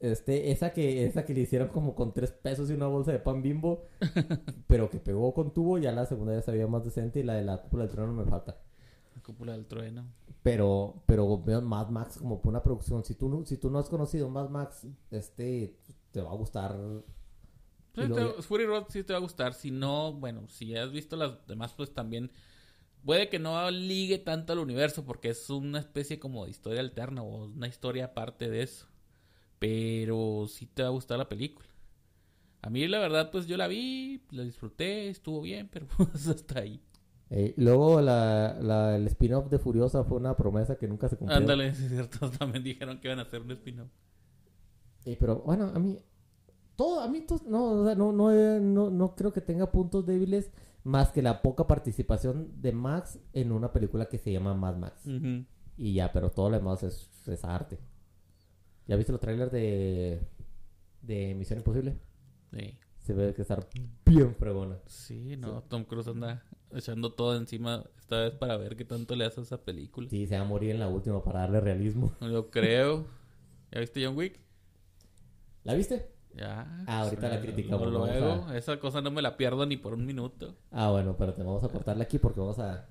[0.00, 3.20] Este, esa que, esa que le hicieron como con tres pesos y una bolsa de
[3.20, 3.84] pan bimbo,
[4.66, 7.34] pero que pegó con tubo, ya la segunda ya se veía más decente y la
[7.34, 8.58] de la cúpula del trono me falta.
[9.22, 10.04] La cúpula del trueno.
[10.42, 13.04] Pero, pero veo Mad Max como por una producción.
[13.04, 15.78] Si tú no, si tú no has conocido Mad Max, este,
[16.10, 16.76] te va a gustar.
[17.94, 19.54] Sí, Y luego te- Fury Road sí te va a gustar.
[19.54, 22.32] Si no, bueno, si has visto las demás, pues también
[23.04, 27.22] puede que no ligue tanto al universo porque es una especie como de historia alterna
[27.22, 28.88] o una historia aparte de eso.
[29.60, 31.68] Pero sí te va a gustar la película.
[32.60, 36.58] A mí la verdad, pues yo la vi, la disfruté, estuvo bien, pero pues hasta
[36.58, 36.80] ahí.
[37.34, 41.38] Eh, luego la, la- el spin-off de Furiosa fue una promesa que nunca se cumplió.
[41.38, 43.88] Ándale, sí es cierto, también dijeron que iban a hacer un spin-off.
[45.06, 45.98] Eh, pero bueno, a mí,
[46.76, 49.72] todo, a mí, todo- no, o sea, no, no, eh, no, no creo que tenga
[49.72, 50.50] puntos débiles
[50.84, 55.06] más que la poca participación de Max en una película que se llama Mad Max.
[55.78, 57.78] Y ya, pero todo lo demás es, es arte.
[58.86, 60.20] ¿Ya viste los trailers de,
[61.00, 61.98] de Misión Imposible?
[62.52, 62.76] Sí.
[62.98, 63.66] Se ve que estar
[64.04, 64.76] bien fregona.
[64.86, 69.24] Sí, no, Tom Cruise anda echando todo encima esta vez para ver qué tanto le
[69.24, 70.08] hace a esa película.
[70.08, 72.12] Sí, se va a morir en la última para darle realismo.
[72.20, 73.06] Yo creo.
[73.70, 74.38] ¿Ya viste John Wick?
[75.64, 76.10] ¿La viste?
[76.34, 76.84] Ya.
[76.86, 80.06] Ah, ahorita la criticamos, Luego, a- esa cosa no me la pierdo ni por un
[80.06, 80.56] minuto.
[80.70, 82.88] Ah, bueno, pero te vamos a cortarle aquí porque vamos a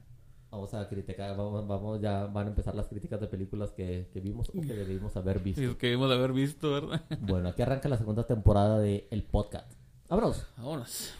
[0.51, 4.19] vamos a criticar, vamos, vamos ya van a empezar las críticas de películas que, que
[4.19, 5.61] vimos o que debimos haber visto.
[5.61, 7.01] Es que debimos de haber visto, ¿verdad?
[7.21, 9.71] Bueno, aquí arranca la segunda temporada de El Podcast.
[10.09, 10.45] ¡Vámonos!
[10.57, 11.13] Vámonos.